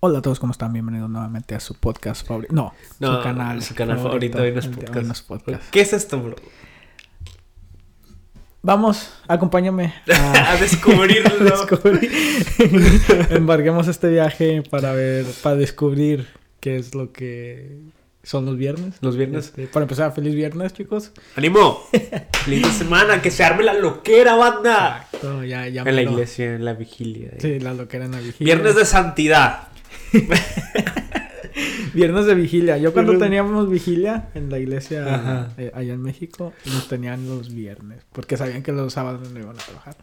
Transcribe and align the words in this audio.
Hola 0.00 0.20
a 0.20 0.22
todos, 0.22 0.38
¿cómo 0.38 0.52
están? 0.52 0.72
Bienvenidos 0.72 1.10
nuevamente 1.10 1.54
a 1.56 1.60
su 1.60 1.74
podcast 1.74 2.26
favorito. 2.26 2.54
No, 2.54 2.72
No, 3.00 3.16
su 3.16 3.22
canal. 3.22 3.62
su 3.62 3.74
canal 3.74 3.98
favorito, 3.98 4.38
Hoy 4.40 4.52
Podcast. 4.52 5.28
Hoy 5.30 5.38
Podcast. 5.38 5.70
¿Qué 5.70 5.80
es 5.80 5.92
esto, 5.92 6.20
bro? 6.20 6.36
Vamos, 8.62 9.12
acompáñame 9.26 9.94
a, 10.14 10.52
A 10.52 10.56
descubrirlo. 10.56 11.30
a 11.40 11.50
descubrir. 11.50 12.10
Embarguemos 13.30 13.88
este 13.88 14.08
viaje 14.08 14.62
para 14.62 14.92
ver, 14.92 15.26
para 15.42 15.56
descubrir 15.56 16.28
qué 16.60 16.76
es 16.76 16.94
lo 16.94 17.12
que 17.12 17.80
son 18.22 18.46
los 18.46 18.56
viernes. 18.56 18.94
Los 19.00 19.16
viernes. 19.16 19.46
Este, 19.46 19.66
para 19.66 19.82
empezar, 19.84 20.12
feliz 20.14 20.34
viernes, 20.36 20.74
chicos. 20.74 21.10
¡Ánimo! 21.34 21.82
Linda 22.46 22.70
semana, 22.70 23.20
que 23.20 23.32
se 23.32 23.42
arme 23.42 23.64
la 23.64 23.74
loquera, 23.74 24.36
banda. 24.36 25.08
Todo, 25.20 25.42
ya, 25.44 25.66
ya 25.66 25.82
En 25.82 25.96
la 25.96 26.02
iglesia, 26.02 26.54
en 26.54 26.64
la 26.64 26.74
vigilia. 26.74 27.32
Sí, 27.40 27.58
la 27.58 27.74
loquera 27.74 28.04
en 28.04 28.12
la 28.12 28.18
vigilia. 28.18 28.54
Viernes 28.54 28.76
de 28.76 28.84
santidad. 28.84 29.68
Viernes 31.94 32.26
de 32.26 32.34
vigilia. 32.34 32.76
Yo 32.78 32.92
cuando 32.92 33.18
teníamos 33.18 33.68
vigilia 33.68 34.28
en 34.34 34.50
la 34.50 34.58
iglesia 34.58 35.48
eh, 35.56 35.72
allá 35.74 35.94
en 35.94 36.02
México, 36.02 36.52
nos 36.66 36.88
tenían 36.88 37.26
los 37.28 37.52
viernes. 37.52 38.02
Porque 38.12 38.36
sabían 38.36 38.62
que 38.62 38.72
los 38.72 38.92
sábados 38.92 39.30
no 39.32 39.40
iban 39.40 39.56
a 39.56 39.62
trabajar. 39.62 39.96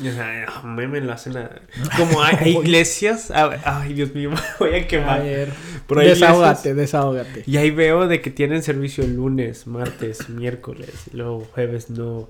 O 0.00 0.04
sea, 0.04 0.46
meme 0.64 1.00
lo 1.00 1.12
hacen 1.12 1.36
a- 1.38 1.50
Como 1.96 2.22
hay, 2.22 2.56
iglesias. 2.56 3.30
a- 3.30 3.80
Ay, 3.80 3.94
Dios 3.94 4.14
mío, 4.14 4.30
me 4.32 4.36
voy 4.60 4.74
a 4.78 4.82
A 4.82 4.86
quemar. 4.86 5.22
ver, 5.22 5.50
Pero 5.88 6.00
desahógate, 6.02 6.68
iglesias- 6.70 6.76
desahógate. 6.76 7.44
Y 7.46 7.56
ahí 7.56 7.70
veo 7.70 8.06
de 8.06 8.20
que 8.20 8.30
tienen 8.30 8.62
servicio 8.62 9.06
lunes, 9.06 9.66
martes, 9.66 10.28
miércoles, 10.28 10.92
y 11.12 11.16
luego 11.16 11.40
jueves 11.52 11.88
no, 11.90 12.28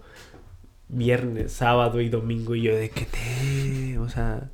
viernes, 0.89 1.53
sábado 1.53 2.01
y 2.01 2.09
domingo. 2.09 2.55
Y 2.55 2.63
yo 2.63 2.77
de 2.77 2.91
que 2.91 3.05
te. 3.07 3.99
O 3.99 4.09
sea. 4.09 4.51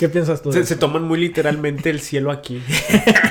¿Qué 0.00 0.08
piensas 0.08 0.40
tú? 0.40 0.50
se 0.50 0.76
toman 0.76 1.02
muy 1.02 1.20
literalmente 1.20 1.90
el 1.90 2.00
cielo 2.00 2.30
aquí. 2.30 2.62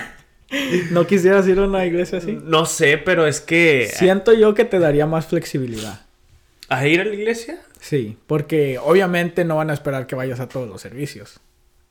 ¿No 0.91 1.07
quisieras 1.07 1.47
ir 1.47 1.57
a 1.57 1.63
una 1.63 1.83
iglesia 1.83 2.19
así? 2.19 2.37
No 2.43 2.67
sé, 2.67 2.99
pero 2.99 3.25
es 3.25 3.41
que. 3.41 3.89
Siento 3.91 4.33
yo 4.33 4.53
que 4.53 4.65
te 4.65 4.77
daría 4.77 5.07
más 5.07 5.25
flexibilidad. 5.25 6.05
¿A 6.67 6.85
ir 6.85 7.01
a 7.01 7.05
la 7.05 7.15
iglesia? 7.15 7.59
Sí, 7.79 8.17
porque 8.27 8.77
obviamente 8.77 9.45
no 9.45 9.55
van 9.55 9.71
a 9.71 9.73
esperar 9.73 10.05
que 10.05 10.13
vayas 10.13 10.39
a 10.39 10.47
todos 10.47 10.69
los 10.69 10.79
servicios. 10.79 11.39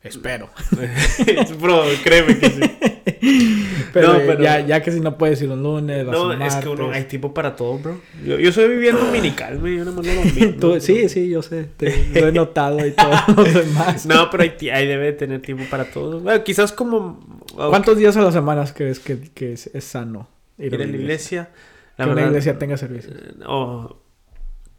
Espero. 0.00 0.48
Bro, 1.60 1.82
créeme 2.04 2.38
que 2.38 2.50
sí. 2.50 2.60
Pero, 3.92 4.12
No, 4.12 4.18
pero- 4.18 4.42
Ya, 4.42 4.60
ya 4.60 4.82
que 4.82 4.92
si 4.92 5.00
no 5.00 5.16
puedes 5.18 5.40
ir 5.42 5.50
un 5.50 5.62
lunes, 5.62 6.06
No, 6.06 6.28
un 6.28 6.42
es 6.42 6.56
que 6.56 6.68
uno, 6.68 6.90
hay 6.90 7.04
tiempo 7.04 7.32
para 7.34 7.56
todo, 7.56 7.78
bro. 7.78 8.00
Yo, 8.24 8.38
yo 8.38 8.52
soy 8.52 8.76
bien 8.76 8.96
dominical, 8.96 9.58
güey. 9.58 9.76
Yo 9.78 9.84
no 9.84 9.92
me 9.92 10.02
lo 10.02 10.14
domingo. 10.14 10.56
Tú- 10.60 10.80
sí, 10.80 11.08
sí, 11.08 11.28
yo 11.28 11.42
sé. 11.42 11.64
Te, 11.76 12.20
lo 12.20 12.28
he 12.28 12.32
notado 12.32 12.84
y 12.86 12.90
todo 12.92 13.10
lo 13.36 13.44
demás. 13.44 14.06
No, 14.06 14.30
pero 14.30 14.42
hay, 14.42 14.68
ahí 14.70 14.86
debe 14.86 15.12
tener 15.12 15.40
tiempo 15.42 15.64
para 15.70 15.84
todo. 15.90 16.20
Bueno, 16.20 16.42
quizás 16.44 16.72
como. 16.72 17.20
¿Cuántos 17.54 17.96
días 17.98 18.16
a 18.16 18.22
la 18.22 18.30
semana 18.32 18.64
crees 18.74 19.00
que, 19.00 19.18
que 19.34 19.52
es, 19.54 19.68
es 19.74 19.84
sano 19.84 20.28
ir 20.58 20.74
a 20.74 20.78
la 20.78 20.84
iglesia? 20.84 21.50
que 21.96 22.04
una 22.04 22.26
iglesia 22.26 22.58
tenga 22.58 22.76
servicio. 22.76 23.12
no, 23.38 23.96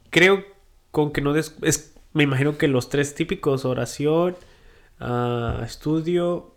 creo 0.08 0.42
con 0.90 1.12
que 1.12 1.20
no 1.20 1.32
des- 1.32 1.54
es 1.62 1.94
me 2.12 2.22
imagino 2.24 2.56
que 2.58 2.66
los 2.68 2.88
tres 2.88 3.14
típicos 3.14 3.64
oración 3.64 4.36
ah, 4.98 5.60
estudio 5.64 6.49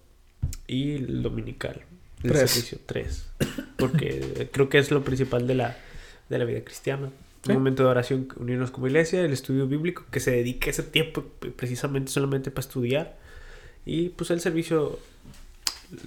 y 0.67 0.93
el 0.95 1.21
dominical 1.23 1.81
el 2.23 2.31
Tres. 2.31 2.51
servicio 2.51 2.79
tres 2.85 3.27
porque 3.77 4.49
creo 4.53 4.69
que 4.69 4.77
es 4.77 4.91
lo 4.91 5.03
principal 5.03 5.45
de 5.47 5.55
la 5.55 5.77
de 6.29 6.37
la 6.37 6.45
vida 6.45 6.63
cristiana 6.63 7.09
Sí. 7.43 7.51
un 7.51 7.57
momento 7.57 7.83
de 7.83 7.89
oración 7.89 8.29
unirnos 8.37 8.71
como 8.71 8.87
iglesia 8.87 9.19
el 9.21 9.33
estudio 9.33 9.67
bíblico 9.67 10.05
que 10.09 10.21
se 10.21 10.31
dedique 10.31 10.69
ese 10.69 10.83
tiempo 10.83 11.25
precisamente 11.57 12.09
solamente 12.11 12.51
para 12.51 12.65
estudiar 12.65 13.17
y 13.85 14.09
pues 14.09 14.31
el 14.31 14.39
servicio 14.39 14.97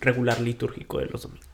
regular 0.01 0.41
litúrgico 0.41 0.99
de 0.99 1.07
los 1.07 1.23
domingos 1.23 1.47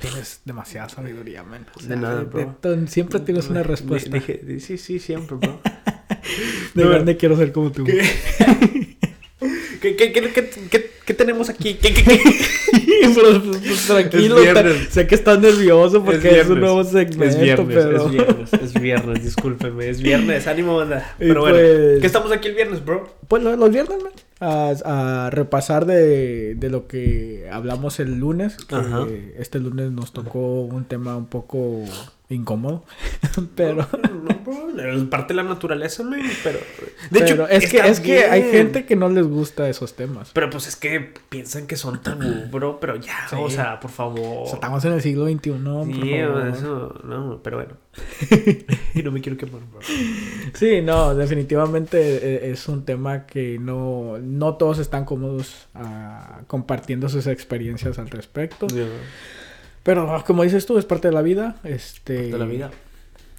Tienes 0.00 0.40
demasiada 0.44 0.88
sabiduría, 0.88 1.44
man. 1.44 1.64
O 1.76 1.80
De 1.80 1.94
nada, 1.94 2.22
bro. 2.24 2.56
de 2.60 2.88
siempre 2.88 3.20
tienes 3.20 3.46
una 3.48 3.62
respuesta. 3.62 4.10
dije- 4.10 4.58
sí, 4.58 4.76
sí, 4.76 4.98
siempre, 4.98 5.36
bro. 5.36 5.60
de 6.74 6.82
no. 6.82 6.90
grande 6.90 7.16
quiero 7.16 7.36
ser 7.36 7.52
como 7.52 7.70
tú. 7.70 7.84
¿Qué, 7.84 8.02
qué, 9.96 9.96
qué, 10.12 10.32
qué, 10.70 10.90
qué- 11.06 11.14
tenemos 11.14 11.48
aquí? 11.48 11.74
¿Qué, 11.74 11.92
qué, 11.94 12.02
qué? 12.02 12.20
Pero, 13.14 13.42
pues, 13.42 13.58
pues, 13.66 13.86
tranquilo, 13.86 14.36
sé 14.90 15.06
que 15.06 15.14
estás 15.14 15.38
nervioso 15.40 16.02
porque 16.04 16.40
es, 16.40 16.48
un 16.48 16.60
nuevo 16.60 16.82
segmento, 16.84 17.24
Es 17.24 17.38
viernes, 17.40 17.76
pero... 17.76 18.06
es 18.06 18.10
viernes, 18.10 18.52
es 18.54 18.72
viernes, 18.80 19.24
discúlpeme, 19.24 19.88
es 19.88 20.00
viernes, 20.00 20.46
ánimo, 20.46 20.76
banda. 20.76 21.14
Pero 21.18 21.40
bueno, 21.42 21.56
pues- 21.58 22.00
¿qué 22.00 22.06
estamos 22.06 22.32
aquí 22.32 22.48
el 22.48 22.54
viernes, 22.54 22.84
bro? 22.84 23.08
Pues 23.28 23.42
lo- 23.42 23.56
los 23.56 23.70
viernes, 23.70 23.98
man, 24.02 24.12
a, 24.40 25.26
a 25.26 25.30
repasar 25.30 25.84
de, 25.86 26.54
de 26.54 26.70
lo 26.70 26.86
que 26.86 27.48
hablamos 27.52 28.00
el 28.00 28.18
lunes. 28.18 28.56
Que 28.64 28.74
Ajá. 28.76 29.06
este 29.38 29.58
lunes 29.58 29.90
nos 29.90 30.12
tocó 30.12 30.62
un 30.62 30.84
tema 30.84 31.16
un 31.16 31.26
poco 31.26 31.84
incómodo, 32.34 32.84
pero... 33.56 33.86
No, 34.74 34.82
es 34.82 35.02
parte 35.04 35.34
de 35.34 35.42
la 35.42 35.48
naturaleza, 35.48 36.02
man, 36.02 36.20
pero... 36.42 36.58
De 37.10 37.20
pero 37.20 37.48
es, 37.48 37.70
que, 37.70 37.78
es 37.78 38.00
que 38.00 38.24
hay 38.24 38.42
gente 38.50 38.84
que 38.84 38.96
no 38.96 39.08
les 39.08 39.26
gusta 39.26 39.68
esos 39.68 39.94
temas. 39.94 40.30
Pero 40.32 40.50
pues 40.50 40.66
es 40.66 40.76
que 40.76 41.12
piensan 41.28 41.66
que 41.66 41.76
son 41.76 42.00
tabú, 42.02 42.46
bro, 42.50 42.78
pero 42.80 42.96
ya, 42.96 43.26
Sí. 43.28 43.36
o 43.38 43.50
sea, 43.50 43.78
por 43.80 43.90
favor. 43.90 44.42
O 44.42 44.46
sea, 44.46 44.54
estamos 44.54 44.84
en 44.84 44.92
el 44.94 45.00
siglo 45.02 45.26
XXI, 45.26 45.50
por 45.50 45.86
Sí, 45.86 46.20
favor. 46.22 46.46
eso, 46.48 47.00
no, 47.04 47.40
pero 47.42 47.56
bueno. 47.58 47.74
y 48.94 49.02
no 49.02 49.12
me 49.12 49.20
quiero 49.20 49.36
quemar, 49.36 49.60
bro. 49.70 49.80
Sí, 50.54 50.80
no, 50.82 51.14
definitivamente 51.14 51.98
eh, 52.00 52.50
es 52.50 52.68
un 52.68 52.84
tema 52.84 53.26
que 53.26 53.58
no, 53.58 54.18
no 54.18 54.54
todos 54.56 54.78
están 54.78 55.04
cómodos 55.04 55.68
ah, 55.74 56.40
compartiendo 56.46 57.08
sus 57.08 57.26
experiencias 57.26 57.98
al 57.98 58.08
respecto. 58.10 58.66
Ya, 58.68 58.86
Pero 59.82 60.22
como 60.26 60.42
dices 60.42 60.66
tú, 60.66 60.78
es 60.78 60.84
parte 60.84 61.08
de 61.08 61.14
la 61.14 61.22
vida. 61.22 61.56
Este, 61.64 62.30
de 62.30 62.38
la 62.38 62.46
vida. 62.46 62.70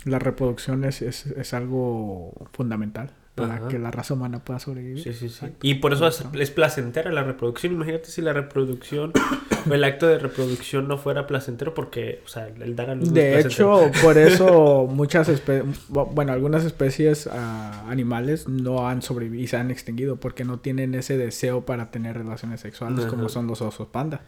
La 0.06 0.20
reproducción 0.20 0.84
es, 0.84 1.02
es, 1.02 1.28
es 1.28 1.54
algo 1.54 2.34
fundamental 2.52 3.12
para 3.36 3.56
Ajá. 3.56 3.68
que 3.68 3.80
la 3.80 3.90
raza 3.90 4.14
humana 4.14 4.44
pueda 4.44 4.60
sobrevivir. 4.60 5.02
Sí, 5.02 5.14
sí, 5.14 5.30
sí. 5.30 5.48
Y 5.64 5.76
por 5.76 5.94
eso 5.94 6.08
es, 6.08 6.24
es 6.34 6.52
placentera 6.52 7.12
la 7.12 7.24
reproducción. 7.24 7.74
Imagínate 7.74 8.06
si 8.06 8.22
la 8.22 8.32
reproducción 8.32 9.12
o 9.68 9.74
el 9.74 9.84
acto 9.84 10.06
de 10.08 10.20
reproducción 10.20 10.88
no 10.88 11.00
fuera 11.00 11.26
placentero 11.26 11.74
porque, 11.74 12.22
o 12.26 12.28
sea, 12.28 12.48
el 12.48 12.76
dar 12.76 12.92
a 12.92 12.96
luz 12.96 13.12
De 13.12 13.40
es 13.40 13.46
hecho, 13.48 13.90
por 14.04 14.18
eso 14.20 14.88
muchas 14.88 15.30
especies, 15.30 15.66
bueno, 15.90 16.32
algunas 16.32 16.64
especies 16.64 17.28
ah, 17.28 17.86
animales 17.90 18.48
no 18.48 18.88
han 18.88 19.02
sobrevivido 19.02 19.44
y 19.44 19.48
se 19.48 19.58
han 19.58 19.72
extinguido 19.72 20.18
porque 20.18 20.46
no 20.46 20.60
tienen 20.60 20.94
ese 20.94 21.18
deseo 21.18 21.66
para 21.66 21.90
tener 21.90 22.16
relaciones 22.16 22.62
sexuales 22.62 23.06
como 23.08 23.24
Ajá. 23.24 23.30
son 23.30 23.48
los 23.48 23.62
osos 23.64 23.88
panda. 23.88 24.22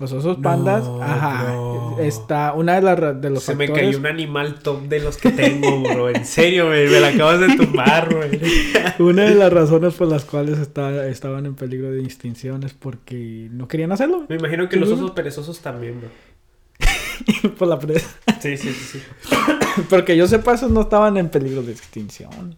Los 0.00 0.12
osos 0.12 0.38
pandas, 0.38 0.84
No, 0.84 1.00
ajá, 1.00 1.52
bro. 1.52 1.96
está 2.00 2.52
una 2.52 2.74
de 2.74 2.82
las 2.82 3.20
de 3.20 3.30
los 3.30 3.44
Se 3.44 3.54
me 3.54 3.70
cayó 3.70 3.96
un 3.96 4.06
animal 4.06 4.58
top 4.58 4.82
de 4.88 4.98
los 4.98 5.16
que 5.16 5.30
tengo, 5.30 5.82
bro. 5.82 6.10
En 6.10 6.26
serio, 6.26 6.66
güey. 6.66 6.88
Me 6.88 6.98
la 6.98 7.08
acabas 7.08 7.38
de 7.38 7.56
tumbar, 7.56 8.12
güey. 8.12 8.40
una 8.98 9.22
de 9.22 9.36
las 9.36 9.52
razones 9.52 9.94
por 9.94 10.08
las 10.08 10.24
cuales 10.24 10.58
está, 10.58 11.06
estaban 11.06 11.46
en 11.46 11.54
peligro 11.54 11.92
de 11.92 12.02
extinción 12.02 12.64
es 12.64 12.74
porque 12.74 13.48
no 13.52 13.68
querían 13.68 13.92
hacerlo 13.92 14.26
Me 14.28 14.34
imagino 14.36 14.68
que 14.68 14.76
los 14.76 14.90
osos 14.90 15.12
perezosos 15.12 15.60
también, 15.60 16.00
bro. 16.00 17.50
por 17.58 17.68
la 17.68 17.78
presa. 17.78 18.08
Sí, 18.40 18.56
sí, 18.56 18.72
sí, 18.72 18.98
sí. 18.98 19.02
Porque 19.90 20.16
yo 20.16 20.26
sepa, 20.26 20.54
esos 20.54 20.70
no 20.70 20.82
estaban 20.82 21.16
en 21.16 21.28
peligro 21.28 21.62
de 21.62 21.72
extinción. 21.72 22.56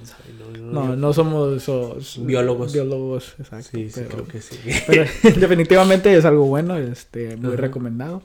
No, 0.00 0.06
quién 0.06 0.06
sabe. 0.06 0.60
No, 0.72 0.84
No, 0.86 0.96
no 0.96 1.12
somos 1.12 1.56
esos 1.56 2.24
Biólogos. 2.24 2.72
Biólogos, 2.72 3.34
exacto. 3.38 3.68
Sí, 3.72 3.90
sí, 3.90 4.00
pero- 4.02 4.08
creo 4.10 4.28
que 4.28 4.40
sí. 4.40 4.56
Pero 4.86 5.04
definitivamente 5.40 6.16
es 6.16 6.24
algo 6.24 6.46
bueno, 6.46 6.76
este, 6.78 7.36
muy 7.36 7.56
recomendado. 7.56 8.22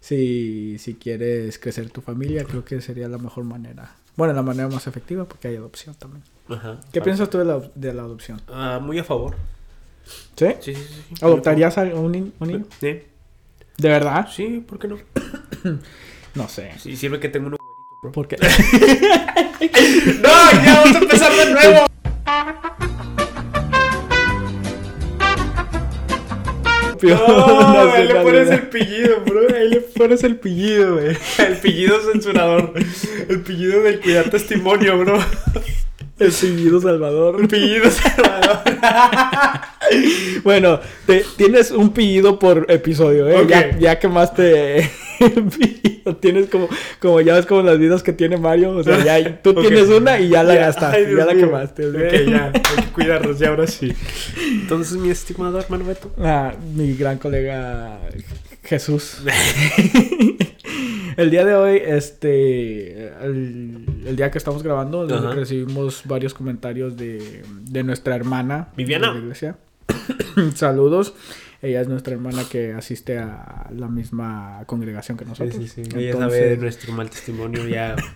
Si, 0.00 0.76
si 0.78 0.94
quieres 0.94 1.58
crecer 1.58 1.88
tu 1.90 2.00
familia, 2.00 2.44
creo 2.44 2.64
que 2.64 2.80
sería 2.80 3.08
la 3.08 3.18
mejor 3.18 3.44
manera. 3.44 3.94
Bueno, 4.16 4.32
la 4.34 4.42
manera 4.42 4.68
más 4.68 4.86
efectiva 4.86 5.24
porque 5.26 5.48
hay 5.48 5.56
adopción 5.56 5.94
también. 5.94 6.22
Ajá. 6.48 6.80
¿Qué 6.92 7.00
piensas 7.00 7.30
tú 7.30 7.38
de 7.38 7.44
la, 7.44 7.62
de 7.74 7.94
la 7.94 8.02
adopción? 8.02 8.40
ah, 8.48 8.80
muy 8.82 8.98
a 8.98 9.04
favor. 9.04 9.36
¿Sí? 10.36 10.46
Sí, 10.60 10.74
sí, 10.74 10.82
sí. 11.08 11.14
¿Adoptarías 11.20 11.78
a 11.78 11.82
un, 11.84 12.10
ni- 12.12 12.32
un 12.40 12.48
niño? 12.48 12.64
Sí. 12.80 13.00
¿De 13.78 13.88
verdad? 13.88 14.28
Sí, 14.34 14.62
¿por 14.66 14.78
qué 14.78 14.88
no? 14.88 14.96
No 16.34 16.48
sé. 16.48 16.72
Sí, 16.78 16.96
sirve 16.96 17.20
que 17.20 17.28
tengo 17.28 17.48
un 17.48 17.56
¡No! 18.02 18.18
¡Ya 20.64 20.80
vamos 20.82 20.96
a 20.96 20.98
empezar 20.98 21.32
de 21.36 21.52
nuevo! 21.52 21.86
No, 27.02 27.92
ahí 27.92 28.06
le 28.06 28.14
pones 28.16 28.50
el 28.50 28.68
pillido, 28.68 29.20
bro. 29.26 29.40
Ahí 29.54 29.68
le 29.70 29.80
pones 29.80 30.22
el 30.24 30.36
pillido, 30.36 30.94
güey. 30.94 31.16
El 31.38 31.56
pillido 31.58 32.00
censurador. 32.00 32.72
El 33.28 33.40
pillido 33.42 33.82
del 33.82 34.00
cuidar 34.00 34.30
testimonio, 34.30 34.98
bro. 34.98 35.18
el 36.18 36.32
pillido 36.32 36.80
Salvador. 36.80 37.40
El 37.40 37.48
pillido 37.48 37.90
salvador. 37.90 38.62
Bueno, 40.42 40.80
te- 41.06 41.24
tienes 41.36 41.70
un 41.70 41.92
pillido 41.92 42.38
por 42.38 42.64
episodio, 42.70 43.28
¿eh? 43.28 43.36
Ok. 43.42 43.48
Ya, 43.48 43.78
ya 43.78 43.98
quemaste 43.98 44.90
el 45.20 45.44
pillido. 45.44 45.91
Lo 46.04 46.16
tienes 46.16 46.48
como, 46.48 46.68
como 47.00 47.20
ya 47.20 47.34
ves 47.34 47.46
como 47.46 47.62
las 47.62 47.78
vidas 47.78 48.02
que 48.02 48.12
tiene 48.12 48.36
Mario. 48.36 48.72
O 48.76 48.82
sea, 48.82 49.02
ya 49.04 49.42
tú 49.42 49.50
Ok. 49.56 49.60
tienes 49.62 49.88
una 49.88 50.18
y 50.20 50.28
ya 50.30 50.42
la 50.42 50.54
Ya, 50.56 50.60
gastaste, 50.66 50.96
ay, 51.06 51.16
ya 51.16 51.24
la 51.24 51.34
mío. 51.34 51.46
quemaste. 51.46 51.86
Ok, 51.88 52.28
ya, 52.30 52.44
hay 52.46 52.84
que 52.84 52.92
cuidarnos, 52.92 53.40
y 53.40 53.44
ahora 53.44 53.66
sí. 53.66 53.92
Entonces, 54.62 54.96
mi 54.96 55.10
estimado 55.10 55.58
hermano 55.60 55.84
Beto. 55.84 56.10
Ah, 56.18 56.54
mi 56.74 56.94
gran 56.94 57.18
colega 57.18 58.00
Jesús. 58.64 59.18
el 61.16 61.30
día 61.30 61.44
de 61.44 61.54
hoy, 61.54 61.80
este, 61.84 63.08
el, 63.24 63.84
el 64.06 64.16
día 64.16 64.30
que 64.30 64.38
estamos 64.38 64.62
grabando, 64.62 65.02
Ajá. 65.12 65.34
recibimos 65.34 66.02
varios 66.04 66.34
comentarios 66.34 66.96
de, 66.96 67.42
de 67.62 67.82
nuestra 67.82 68.14
hermana. 68.16 68.68
Viviana. 68.76 69.08
de 69.08 69.14
la 69.14 69.20
iglesia. 69.20 69.56
Saludos. 70.54 71.14
Ella 71.62 71.80
es 71.80 71.88
nuestra 71.88 72.12
hermana 72.14 72.42
que 72.50 72.72
asiste 72.72 73.18
a 73.18 73.70
la 73.74 73.88
misma 73.88 74.64
congregación 74.66 75.16
que 75.16 75.24
nosotros. 75.24 75.54
Ella 75.78 76.12
sabe 76.18 76.40
de 76.50 76.56
nuestro 76.56 76.92
mal 76.92 77.08
testimonio 77.08 77.66
ya. 77.68 77.96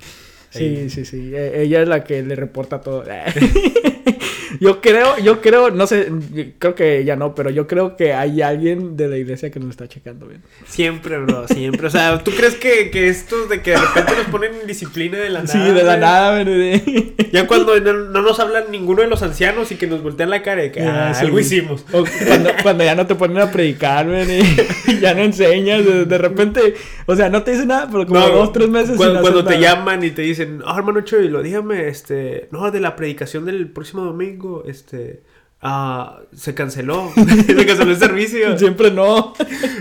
Sí, 0.50 0.88
sí, 0.88 1.04
sí. 1.04 1.34
E- 1.34 1.62
Ella 1.62 1.82
es 1.82 1.88
la 1.88 2.02
que 2.02 2.22
le 2.22 2.34
reporta 2.34 2.81
todo. 2.81 3.04
yo 4.60 4.80
creo, 4.80 5.18
yo 5.18 5.40
creo, 5.40 5.70
no 5.70 5.86
sé, 5.86 6.10
creo 6.58 6.74
que 6.74 6.98
ella 6.98 7.16
no, 7.16 7.34
pero 7.34 7.50
yo 7.50 7.66
creo 7.66 7.96
que 7.96 8.12
hay 8.12 8.42
alguien 8.42 8.96
de 8.96 9.08
la 9.08 9.16
iglesia 9.16 9.50
que 9.50 9.60
nos 9.60 9.70
está 9.70 9.88
checando 9.88 10.26
bien. 10.26 10.42
Siempre, 10.66 11.18
bro, 11.18 11.48
siempre. 11.48 11.86
O 11.86 11.90
sea, 11.90 12.22
¿tú 12.22 12.32
crees 12.32 12.56
que, 12.56 12.90
que 12.90 13.08
esto 13.08 13.46
de 13.46 13.62
que 13.62 13.70
de 13.72 13.78
repente 13.78 14.12
nos 14.16 14.26
ponen 14.26 14.54
en 14.60 14.66
disciplina 14.66 15.18
de 15.18 15.30
la 15.30 15.42
nada? 15.42 15.52
Sí, 15.52 15.72
de 15.72 15.82
la 15.82 15.96
nada, 15.96 16.44
bebé. 16.44 17.14
Ya 17.32 17.46
cuando 17.46 17.78
no, 17.80 17.92
no 17.92 18.22
nos 18.22 18.40
hablan 18.40 18.64
ninguno 18.70 19.02
de 19.02 19.08
los 19.08 19.22
ancianos 19.22 19.70
y 19.72 19.76
que 19.76 19.86
nos 19.86 20.02
voltean 20.02 20.30
la 20.30 20.42
cara 20.42 20.62
de 20.62 20.72
que 20.72 20.82
ah, 20.82 20.96
Ah, 20.96 21.14
sí. 21.14 21.24
algo 21.24 21.38
hicimos. 21.38 21.84
O 21.92 22.04
cuando, 22.26 22.50
cuando 22.62 22.84
ya 22.84 22.94
no 22.94 23.06
te 23.06 23.14
ponen 23.14 23.38
a 23.38 23.50
predicar, 23.50 24.06
y 24.06 25.00
ya 25.00 25.14
no 25.14 25.22
enseñas, 25.22 25.84
de, 25.84 26.18
repente, 26.18 26.74
o 27.06 27.14
sea, 27.16 27.28
no 27.28 27.42
te 27.42 27.52
dicen 27.52 27.68
nada, 27.68 27.88
pero 27.90 28.06
como 28.06 28.20
dos, 28.20 28.52
tres 28.52 28.68
meses. 28.68 28.96
Cuando, 28.96 29.44
te 29.44 29.58
nada. 29.58 29.74
llaman 29.74 30.02
y 30.04 30.10
te 30.10 30.22
dicen, 30.22 30.62
ah, 30.66 30.74
hermano 30.76 31.00
Choilo, 31.02 31.42
dígame, 31.42 31.88
este, 31.88 32.48
no, 32.50 32.70
de 32.70 32.80
la 32.80 32.96
predicación 32.96 33.44
del 33.44 33.68
próximo 33.68 34.04
domingo, 34.04 34.45
este, 34.66 35.22
ah, 35.62 36.20
se 36.34 36.54
canceló. 36.54 37.12
se 37.46 37.66
canceló 37.66 37.90
el 37.90 37.98
servicio. 37.98 38.58
Siempre 38.58 38.90
no. 38.90 39.34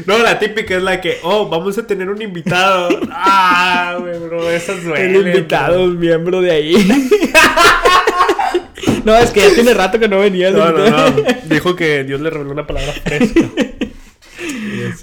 No, 0.06 0.18
la 0.20 0.40
típica 0.40 0.78
es 0.78 0.84
la 0.84 1.02
que, 1.02 1.18
oh, 1.24 1.50
vamos 1.50 1.78
a 1.78 1.88
tener 1.88 2.10
un 2.10 2.22
invitado. 2.22 2.90
ah, 3.12 3.98
güey, 4.00 4.20
bro, 4.20 4.50
esas 4.50 4.84
duelen. 4.84 5.16
El 5.16 5.28
invitado, 5.28 5.84
un 5.84 6.00
miembro 6.00 6.42
de 6.42 6.52
ahí. 6.52 6.76
no, 9.06 9.16
es 9.16 9.32
que 9.32 9.42
ya 9.42 9.54
tiene 9.54 9.74
rato 9.74 10.00
que 10.00 10.08
no 10.08 10.20
venía. 10.20 10.52
No, 10.52 10.72
no, 10.72 10.90
no. 10.90 11.24
Dijo 11.46 11.76
que 11.76 12.04
Dios 12.04 12.22
le 12.22 12.30
reveló 12.30 12.52
una 12.52 12.68
palabra 12.68 12.94
fresca. 12.94 13.42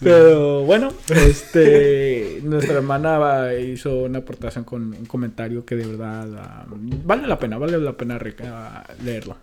Pero 0.00 0.62
bueno, 0.62 0.92
este 1.08 2.40
nuestra 2.42 2.76
hermana 2.76 3.54
hizo 3.54 4.02
una 4.02 4.18
aportación 4.18 4.64
con 4.64 4.94
un 4.94 5.06
comentario 5.06 5.64
que 5.64 5.76
de 5.76 5.86
verdad 5.86 6.28
ah, 6.38 6.66
vale 7.04 7.26
la 7.26 7.38
pena, 7.38 7.58
vale 7.58 7.78
la 7.78 7.96
pena 7.96 8.18
ah, 8.44 8.84
leerlo. 9.02 9.36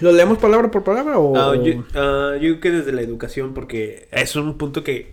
¿Lo 0.00 0.12
leemos 0.12 0.38
palabra 0.38 0.70
por 0.70 0.84
palabra 0.84 1.18
o...? 1.18 1.36
Ah, 1.36 1.54
yo, 1.56 1.84
ah, 1.94 2.34
yo 2.40 2.40
creo 2.40 2.60
que 2.60 2.70
desde 2.70 2.92
la 2.92 3.02
educación, 3.02 3.52
porque 3.52 4.08
es 4.12 4.36
un 4.36 4.56
punto 4.56 4.84
que, 4.84 5.12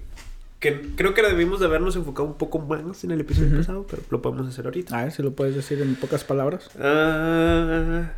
que 0.60 0.80
creo 0.95 1.13
que 1.16 1.24
debimos 1.24 1.60
de 1.60 1.66
habernos 1.66 1.95
enfocado 1.95 2.28
un 2.28 2.36
poco 2.36 2.60
más 2.60 3.04
en 3.04 3.12
el 3.12 3.22
episodio 3.22 3.57
pasado, 3.57 3.88
pero 3.89 4.04
lo 4.12 4.22
podemos 4.22 4.48
hacer 4.48 4.66
ahorita. 4.66 5.00
A 5.00 5.04
ver, 5.06 5.12
si 5.12 5.24
lo 5.24 5.31
puedes 5.31 5.56
decir 5.56 5.81
en 5.81 5.95
pocas 5.95 6.24
palabras. 6.24 6.69
Ah, 6.80 8.12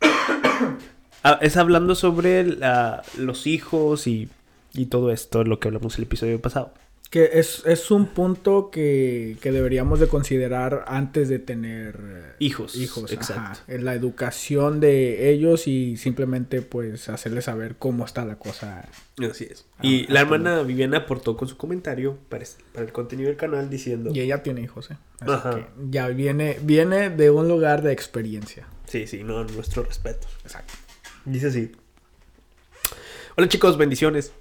ah, 1.22 1.38
es 1.40 1.56
hablando 1.56 1.94
sobre 1.94 2.44
la- 2.44 3.02
los 3.16 3.46
hijos 3.46 4.08
y, 4.08 4.28
y 4.72 4.86
todo 4.86 5.12
esto, 5.12 5.44
lo 5.44 5.60
que 5.60 5.68
hablamos 5.68 5.96
el 5.98 6.04
episodio 6.04 6.40
pasado. 6.40 6.72
Que 7.10 7.30
es, 7.40 7.64
es 7.66 7.90
un 7.90 8.06
punto 8.06 8.70
que, 8.70 9.36
que 9.40 9.50
deberíamos 9.50 9.98
de 9.98 10.06
considerar 10.06 10.84
antes 10.86 11.28
de 11.28 11.40
tener 11.40 11.98
eh, 12.00 12.32
Hijos, 12.38 12.76
hijos. 12.76 13.10
exacto. 13.12 13.58
En 13.66 13.84
la 13.84 13.94
educación 13.94 14.78
de 14.78 15.30
ellos 15.32 15.66
y 15.66 15.96
simplemente 15.96 16.62
pues 16.62 17.08
hacerles 17.08 17.46
saber 17.46 17.74
cómo 17.80 18.04
está 18.04 18.24
la 18.24 18.36
cosa. 18.36 18.88
Así 19.28 19.48
es. 19.50 19.66
Ah, 19.78 19.80
Y 19.82 20.06
la 20.06 20.20
hermana 20.20 20.62
Viviana 20.62 20.98
aportó 20.98 21.36
con 21.36 21.48
su 21.48 21.56
comentario 21.56 22.16
para, 22.28 22.44
para 22.72 22.86
el 22.86 22.92
contenido 22.92 23.26
del 23.28 23.36
canal 23.36 23.68
diciendo... 23.68 24.12
Y 24.14 24.20
ella 24.20 24.44
tiene 24.44 24.60
hijos, 24.60 24.92
¿eh? 24.92 24.96
Así 25.18 25.32
Ajá. 25.32 25.50
que 25.56 25.66
ya 25.90 26.06
viene, 26.08 26.58
viene 26.62 27.10
de 27.10 27.30
un 27.30 27.48
lugar 27.48 27.82
de 27.82 27.90
experiencia. 27.92 28.68
Sí, 28.86 29.08
sí, 29.08 29.24
no, 29.24 29.42
nuestro 29.42 29.82
respeto. 29.82 30.28
Exacto. 30.44 30.74
Dice 31.24 31.48
así. 31.48 31.72
Hola 33.36 33.48
chicos, 33.48 33.76
bendiciones. 33.76 34.32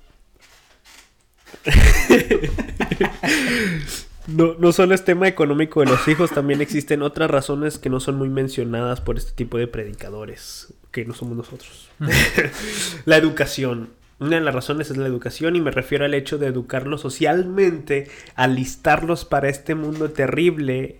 No, 4.35 4.55
no 4.59 4.71
solo 4.71 4.93
es 4.93 5.03
tema 5.03 5.27
económico 5.27 5.79
de 5.79 5.87
los 5.87 6.07
hijos, 6.07 6.29
también 6.29 6.61
existen 6.61 7.01
otras 7.01 7.31
razones 7.31 7.79
que 7.79 7.89
no 7.89 7.99
son 7.99 8.15
muy 8.15 8.29
mencionadas 8.29 9.01
por 9.01 9.17
este 9.17 9.31
tipo 9.31 9.57
de 9.57 9.67
predicadores, 9.67 10.73
que 10.91 11.05
no 11.05 11.13
somos 11.13 11.35
nosotros. 11.35 11.89
la 13.05 13.17
educación. 13.17 13.89
Una 14.19 14.35
de 14.35 14.41
las 14.41 14.53
razones 14.53 14.91
es 14.91 14.97
la 14.97 15.07
educación 15.07 15.55
y 15.55 15.61
me 15.61 15.71
refiero 15.71 16.05
al 16.05 16.13
hecho 16.13 16.37
de 16.37 16.47
educarlos 16.47 17.01
socialmente, 17.01 18.09
alistarlos 18.35 19.25
para 19.25 19.49
este 19.49 19.75
mundo 19.75 20.11
terrible 20.11 20.99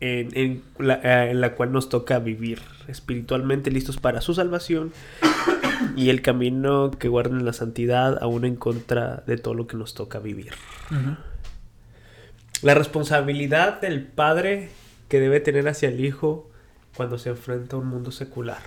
en, 0.00 0.36
en 0.36 0.62
la, 0.78 1.00
eh, 1.02 1.30
en 1.30 1.40
la 1.40 1.54
cual 1.54 1.72
nos 1.72 1.88
toca 1.88 2.18
vivir, 2.18 2.60
espiritualmente 2.86 3.70
listos 3.70 3.96
para 3.96 4.20
su 4.20 4.34
salvación 4.34 4.92
y 5.96 6.10
el 6.10 6.22
camino 6.22 6.90
que 6.90 7.08
guarden 7.08 7.44
la 7.44 7.52
santidad 7.52 8.18
aún 8.22 8.44
en 8.44 8.56
contra 8.56 9.22
de 9.26 9.36
todo 9.36 9.54
lo 9.54 9.66
que 9.66 9.76
nos 9.76 9.94
toca 9.94 10.18
vivir. 10.18 10.52
La 12.62 12.74
responsabilidad 12.74 13.80
del 13.80 14.02
padre 14.02 14.70
que 15.08 15.20
debe 15.20 15.40
tener 15.40 15.68
hacia 15.68 15.88
el 15.88 16.04
hijo 16.04 16.50
cuando 16.96 17.18
se 17.18 17.30
enfrenta 17.30 17.76
a 17.76 17.78
un 17.78 17.86
mundo 17.86 18.10
secular. 18.10 18.58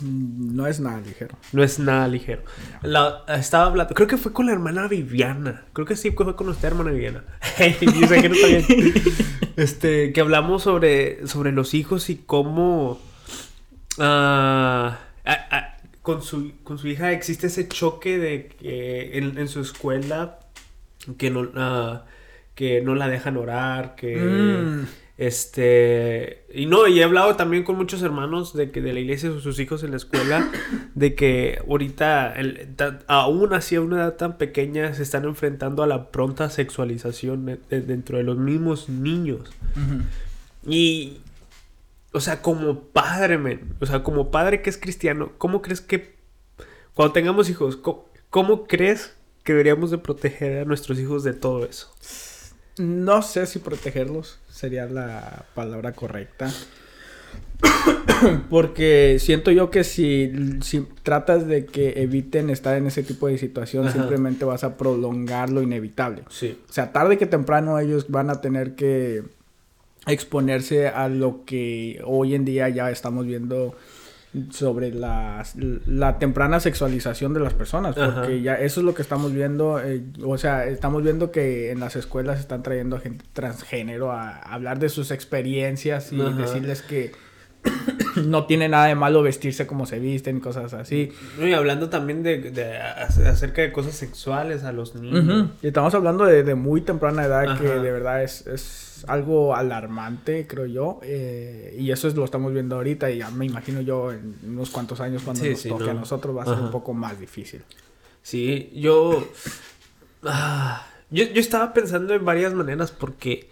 Mm, 0.00 0.54
No 0.56 0.66
es 0.66 0.80
nada 0.80 1.00
ligero. 1.00 1.36
No 1.52 1.62
es 1.62 1.78
nada 1.78 2.08
ligero. 2.08 2.42
La- 2.82 3.22
estaba 3.28 3.66
hablando, 3.66 3.94
creo 3.94 4.08
que 4.08 4.16
fue 4.16 4.32
con 4.32 4.46
la 4.46 4.52
hermana 4.52 4.88
Viviana. 4.88 5.64
Creo 5.72 5.86
que 5.86 5.96
sí 5.96 6.10
fue 6.10 6.34
con 6.36 6.48
usted, 6.48 6.68
hermana 6.68 6.90
Viviana. 6.90 7.24
Sé 7.56 7.76
que 7.78 7.86
no 8.28 8.34
está 8.34 8.46
bien. 8.48 8.64
Este, 9.58 10.12
que 10.12 10.20
hablamos 10.20 10.62
sobre, 10.62 11.26
sobre 11.26 11.50
los 11.50 11.74
hijos 11.74 12.10
y 12.10 12.16
cómo 12.16 13.00
ah, 13.98 14.98
con, 16.08 16.22
su, 16.22 16.52
con 16.64 16.78
su 16.78 16.88
hija 16.88 17.12
existe 17.12 17.48
ese 17.48 17.68
choque 17.68 18.16
de 18.18 18.46
que 18.46 19.18
en, 19.18 19.36
en 19.36 19.46
su 19.48 19.60
escuela 19.60 20.38
que 21.18 21.30
no, 21.30 21.46
ah, 21.54 22.04
que 22.54 22.80
no 22.80 22.94
la 22.94 23.08
dejan 23.08 23.36
orar, 23.36 23.94
que 23.94 24.16
Mm. 24.16 24.86
este 25.18 26.44
y 26.54 26.64
no, 26.66 26.86
y 26.88 26.98
he 27.00 27.04
hablado 27.04 27.36
también 27.36 27.62
con 27.62 27.76
muchos 27.76 28.00
hermanos 28.02 28.54
de 28.54 28.70
que 28.70 28.80
de 28.80 28.92
la 28.94 29.00
iglesia 29.00 29.30
sus 29.30 29.42
sus 29.42 29.58
hijos 29.60 29.82
en 29.82 29.90
la 29.90 29.98
escuela 29.98 30.50
de 30.94 31.14
que 31.14 31.58
ahorita 31.68 32.32
el- 32.40 32.74
ta- 32.76 33.00
aún 33.06 33.52
así 33.52 33.74
a 33.76 33.80
una 33.82 33.96
edad 33.96 34.14
tan 34.16 34.38
pequeña 34.38 34.94
se 34.94 35.02
están 35.02 35.24
enfrentando 35.26 35.82
a 35.82 35.86
la 35.86 36.10
pronta 36.10 36.48
sexualización 36.48 37.44
de- 37.46 37.58
de- 37.68 37.82
dentro 37.82 38.16
de 38.16 38.24
los 38.24 38.38
mismos 38.38 38.88
niños. 38.88 39.40
Y 40.66 41.18
o 42.12 42.20
sea, 42.20 42.42
como 42.42 42.80
padre, 42.80 43.38
men, 43.38 43.74
o 43.80 43.86
sea, 43.86 44.02
como 44.02 44.30
padre 44.30 44.62
que 44.62 44.70
es 44.70 44.78
cristiano, 44.78 45.32
¿cómo 45.38 45.62
crees 45.62 45.80
que 45.80 46.16
cuando 46.94 47.12
tengamos 47.12 47.50
hijos, 47.50 47.76
cómo, 47.76 48.06
cómo 48.30 48.66
crees 48.66 49.14
que 49.44 49.52
deberíamos 49.52 49.90
de 49.90 49.98
proteger 49.98 50.58
a 50.58 50.64
nuestros 50.64 50.98
hijos 50.98 51.24
de 51.24 51.34
todo 51.34 51.64
eso? 51.64 51.92
No 52.78 53.22
sé 53.22 53.46
si 53.46 53.58
protegerlos 53.58 54.38
sería 54.48 54.86
la 54.86 55.44
palabra 55.54 55.92
correcta. 55.92 56.50
Porque 58.50 59.18
siento 59.20 59.50
yo 59.50 59.70
que 59.70 59.84
si, 59.84 60.58
si 60.62 60.86
tratas 61.02 61.46
de 61.46 61.66
que 61.66 62.02
eviten 62.02 62.50
estar 62.50 62.76
en 62.76 62.86
ese 62.86 63.02
tipo 63.02 63.26
de 63.28 63.38
situación, 63.38 63.86
Ajá. 63.86 63.98
simplemente 63.98 64.44
vas 64.44 64.64
a 64.64 64.76
prolongar 64.76 65.50
lo 65.50 65.62
inevitable. 65.62 66.22
Sí. 66.30 66.58
O 66.68 66.72
sea, 66.72 66.92
tarde 66.92 67.18
que 67.18 67.26
temprano 67.26 67.78
ellos 67.78 68.06
van 68.08 68.30
a 68.30 68.40
tener 68.40 68.74
que 68.74 69.24
exponerse 70.08 70.88
a 70.88 71.08
lo 71.08 71.44
que 71.44 72.00
hoy 72.04 72.34
en 72.34 72.44
día 72.44 72.68
ya 72.68 72.90
estamos 72.90 73.26
viendo 73.26 73.76
sobre 74.50 74.92
la, 74.92 75.44
la 75.86 76.18
temprana 76.18 76.60
sexualización 76.60 77.32
de 77.32 77.40
las 77.40 77.54
personas, 77.54 77.96
Ajá. 77.96 78.20
porque 78.22 78.42
ya 78.42 78.54
eso 78.56 78.80
es 78.80 78.84
lo 78.84 78.94
que 78.94 79.00
estamos 79.02 79.32
viendo, 79.32 79.80
eh, 79.80 80.02
o 80.22 80.36
sea, 80.36 80.66
estamos 80.66 81.02
viendo 81.02 81.30
que 81.32 81.70
en 81.70 81.80
las 81.80 81.96
escuelas 81.96 82.38
están 82.38 82.62
trayendo 82.62 82.96
a 82.96 83.00
gente 83.00 83.24
transgénero 83.32 84.12
a, 84.12 84.30
a 84.30 84.54
hablar 84.54 84.78
de 84.78 84.90
sus 84.90 85.10
experiencias 85.10 86.12
y 86.12 86.20
Ajá. 86.20 86.30
decirles 86.32 86.82
que 86.82 87.12
no 88.26 88.46
tiene 88.46 88.68
nada 88.68 88.86
de 88.86 88.94
malo 88.94 89.22
vestirse 89.22 89.66
como 89.66 89.86
se 89.86 89.98
visten 89.98 90.38
y 90.38 90.40
cosas 90.40 90.72
así. 90.74 91.12
Y 91.40 91.52
hablando 91.52 91.88
también 91.88 92.22
de, 92.22 92.38
de- 92.50 92.76
acerca 92.78 93.62
de 93.62 93.72
cosas 93.72 93.94
sexuales 93.94 94.64
a 94.64 94.72
los 94.72 94.94
niños. 94.94 95.50
Y 95.62 95.68
estamos 95.68 95.94
hablando 95.94 96.24
de, 96.24 96.42
de 96.42 96.54
muy 96.54 96.80
temprana 96.80 97.24
edad, 97.24 97.58
que 97.58 97.68
de 97.68 97.92
verdad 97.92 98.22
es, 98.22 98.46
es 98.46 99.04
algo 99.06 99.54
alarmante, 99.54 100.46
creo 100.46 100.66
yo. 100.66 101.00
eh, 101.02 101.76
y 101.78 101.90
eso 101.92 102.08
es 102.08 102.14
lo 102.14 102.24
estamos 102.24 102.52
viendo 102.52 102.76
ahorita. 102.76 103.10
Y 103.10 103.18
ya 103.18 103.30
me 103.30 103.46
imagino 103.46 103.80
yo 103.80 104.12
en 104.12 104.34
unos 104.46 104.70
cuantos 104.70 105.00
años 105.00 105.22
cuando 105.22 105.42
Sí, 105.42 105.50
nos 105.50 105.60
sí, 105.60 105.68
toque 105.68 105.90
a 105.90 105.94
no. 105.94 106.00
nosotros 106.00 106.36
va 106.36 106.42
a 106.42 106.46
ser 106.46 106.54
un 106.58 106.70
poco 106.70 106.94
más 106.94 107.18
difícil. 107.20 107.62
Sí, 108.22 108.70
yo. 108.74 109.26
Ah, 110.24 110.86
yo, 111.10 111.24
yo 111.24 111.40
estaba 111.40 111.72
pensando 111.72 112.12
en 112.14 112.24
varias 112.24 112.52
maneras 112.54 112.90
porque... 112.90 113.48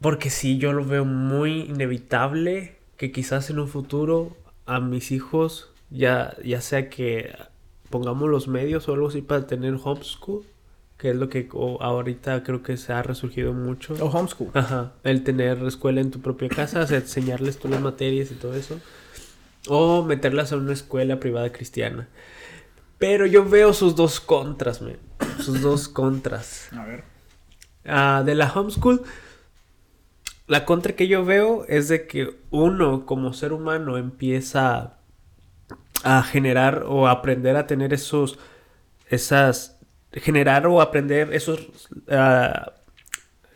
Porque 0.00 0.30
sí, 0.30 0.58
yo 0.58 0.72
lo 0.72 0.84
veo 0.84 1.04
muy 1.04 1.60
inevitable 1.62 2.76
que 3.02 3.10
quizás 3.10 3.50
en 3.50 3.58
un 3.58 3.66
futuro 3.66 4.36
a 4.64 4.78
mis 4.78 5.10
hijos, 5.10 5.72
ya, 5.90 6.36
ya 6.44 6.60
sea 6.60 6.88
que 6.88 7.34
pongamos 7.90 8.30
los 8.30 8.46
medios 8.46 8.88
o 8.88 8.92
algo 8.92 9.08
así 9.08 9.22
para 9.22 9.44
tener 9.48 9.74
homeschool, 9.82 10.44
que 10.98 11.10
es 11.10 11.16
lo 11.16 11.28
que 11.28 11.48
ahorita 11.80 12.44
creo 12.44 12.62
que 12.62 12.76
se 12.76 12.92
ha 12.92 13.02
resurgido 13.02 13.54
mucho. 13.54 13.94
O 13.94 14.06
homeschool. 14.06 14.50
Ajá, 14.54 14.92
el 15.02 15.24
tener 15.24 15.60
escuela 15.64 16.00
en 16.00 16.12
tu 16.12 16.20
propia 16.20 16.48
casa, 16.48 16.82
o 16.82 16.86
sea, 16.86 16.98
enseñarles 16.98 17.58
todas 17.58 17.72
las 17.72 17.80
materias 17.80 18.30
y 18.30 18.36
todo 18.36 18.54
eso. 18.54 18.78
O 19.66 20.04
meterlas 20.04 20.52
a 20.52 20.56
una 20.58 20.72
escuela 20.72 21.18
privada 21.18 21.50
cristiana. 21.50 22.08
Pero 22.98 23.26
yo 23.26 23.44
veo 23.44 23.72
sus 23.72 23.96
dos 23.96 24.20
contras, 24.20 24.80
man. 24.80 24.98
Sus 25.40 25.60
dos 25.60 25.88
contras. 25.88 26.68
A 26.72 26.84
ver. 26.84 27.02
Ah, 27.84 28.22
de 28.24 28.36
la 28.36 28.52
homeschool, 28.52 29.02
la 30.52 30.66
contra 30.66 30.94
que 30.94 31.08
yo 31.08 31.24
veo 31.24 31.64
es 31.66 31.88
de 31.88 32.06
que 32.06 32.38
uno 32.50 33.06
como 33.06 33.32
ser 33.32 33.54
humano 33.54 33.96
empieza 33.96 34.98
a 36.04 36.22
generar 36.22 36.84
o 36.86 37.08
aprender 37.08 37.56
a 37.56 37.66
tener 37.66 37.94
esos, 37.94 38.38
esas, 39.08 39.78
generar 40.12 40.66
o 40.66 40.82
aprender 40.82 41.32
esos, 41.32 41.68
ah, 42.10 42.70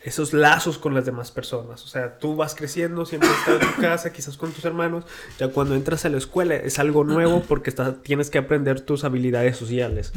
esos 0.04 0.32
lazos 0.32 0.78
con 0.78 0.94
las 0.94 1.04
demás 1.04 1.30
personas. 1.32 1.84
O 1.84 1.86
sea, 1.86 2.16
tú 2.16 2.34
vas 2.34 2.54
creciendo, 2.54 3.04
siempre 3.04 3.28
estás 3.28 3.60
en 3.60 3.74
tu 3.74 3.78
casa, 3.82 4.10
quizás 4.10 4.38
con 4.38 4.52
tus 4.52 4.64
hermanos. 4.64 5.04
Ya 5.38 5.48
cuando 5.48 5.74
entras 5.74 6.06
a 6.06 6.08
la 6.08 6.16
escuela 6.16 6.54
es 6.54 6.78
algo 6.78 7.04
nuevo 7.04 7.42
porque 7.42 7.68
estás, 7.68 8.02
tienes 8.04 8.30
que 8.30 8.38
aprender 8.38 8.80
tus 8.80 9.04
habilidades 9.04 9.58
sociales. 9.58 10.14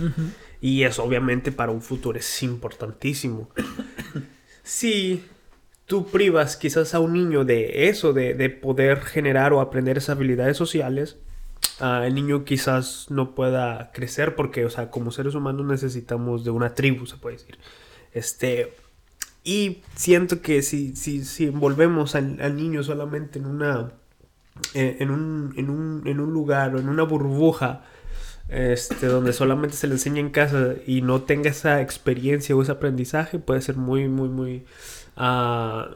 Y 0.61 0.83
eso 0.83 1.03
obviamente 1.03 1.51
para 1.51 1.73
un 1.73 1.81
futuro 1.81 2.17
es 2.17 2.41
importantísimo. 2.41 3.49
Si 4.63 5.25
tú 5.89 6.05
privas 6.05 6.55
quizás 6.55 6.93
a 6.93 6.99
un 6.99 7.13
niño 7.13 7.45
de 7.45 7.89
eso, 7.89 8.13
de, 8.13 8.35
de 8.35 8.51
poder 8.51 9.01
generar 9.01 9.53
o 9.53 9.59
aprender 9.59 9.97
esas 9.97 10.15
habilidades 10.15 10.55
sociales, 10.55 11.17
el 11.81 12.13
niño 12.13 12.45
quizás 12.45 13.07
no 13.09 13.33
pueda 13.33 13.91
crecer 13.91 14.35
porque, 14.35 14.65
o 14.65 14.69
sea, 14.69 14.91
como 14.91 15.11
seres 15.11 15.33
humanos 15.33 15.65
necesitamos 15.65 16.43
de 16.43 16.51
una 16.51 16.75
tribu, 16.75 17.07
se 17.07 17.17
puede 17.17 17.37
decir. 17.37 17.57
Este, 18.13 18.71
y 19.43 19.81
siento 19.95 20.43
que 20.43 20.61
si, 20.61 20.95
si, 20.95 21.25
si 21.25 21.45
envolvemos 21.45 22.13
al, 22.13 22.55
niño 22.55 22.83
solamente 22.83 23.39
en 23.39 23.47
una, 23.47 23.91
en, 24.75 25.09
un, 25.09 25.55
en, 25.57 25.71
un, 25.71 26.03
en 26.05 26.19
un 26.19 26.31
lugar 26.31 26.75
o 26.75 26.79
en 26.79 26.87
una 26.87 27.01
burbuja, 27.01 27.83
este, 28.47 29.07
donde 29.07 29.33
solamente 29.33 29.75
se 29.75 29.87
le 29.87 29.93
enseña 29.93 30.19
en 30.19 30.29
casa 30.29 30.75
y 30.85 31.01
no 31.01 31.23
tenga 31.23 31.49
esa 31.49 31.81
experiencia 31.81 32.55
o 32.55 32.61
ese 32.61 32.73
aprendizaje, 32.73 33.39
puede 33.39 33.61
ser 33.61 33.77
muy, 33.77 34.07
muy, 34.07 34.29
muy, 34.29 34.65
ah, 35.19 35.89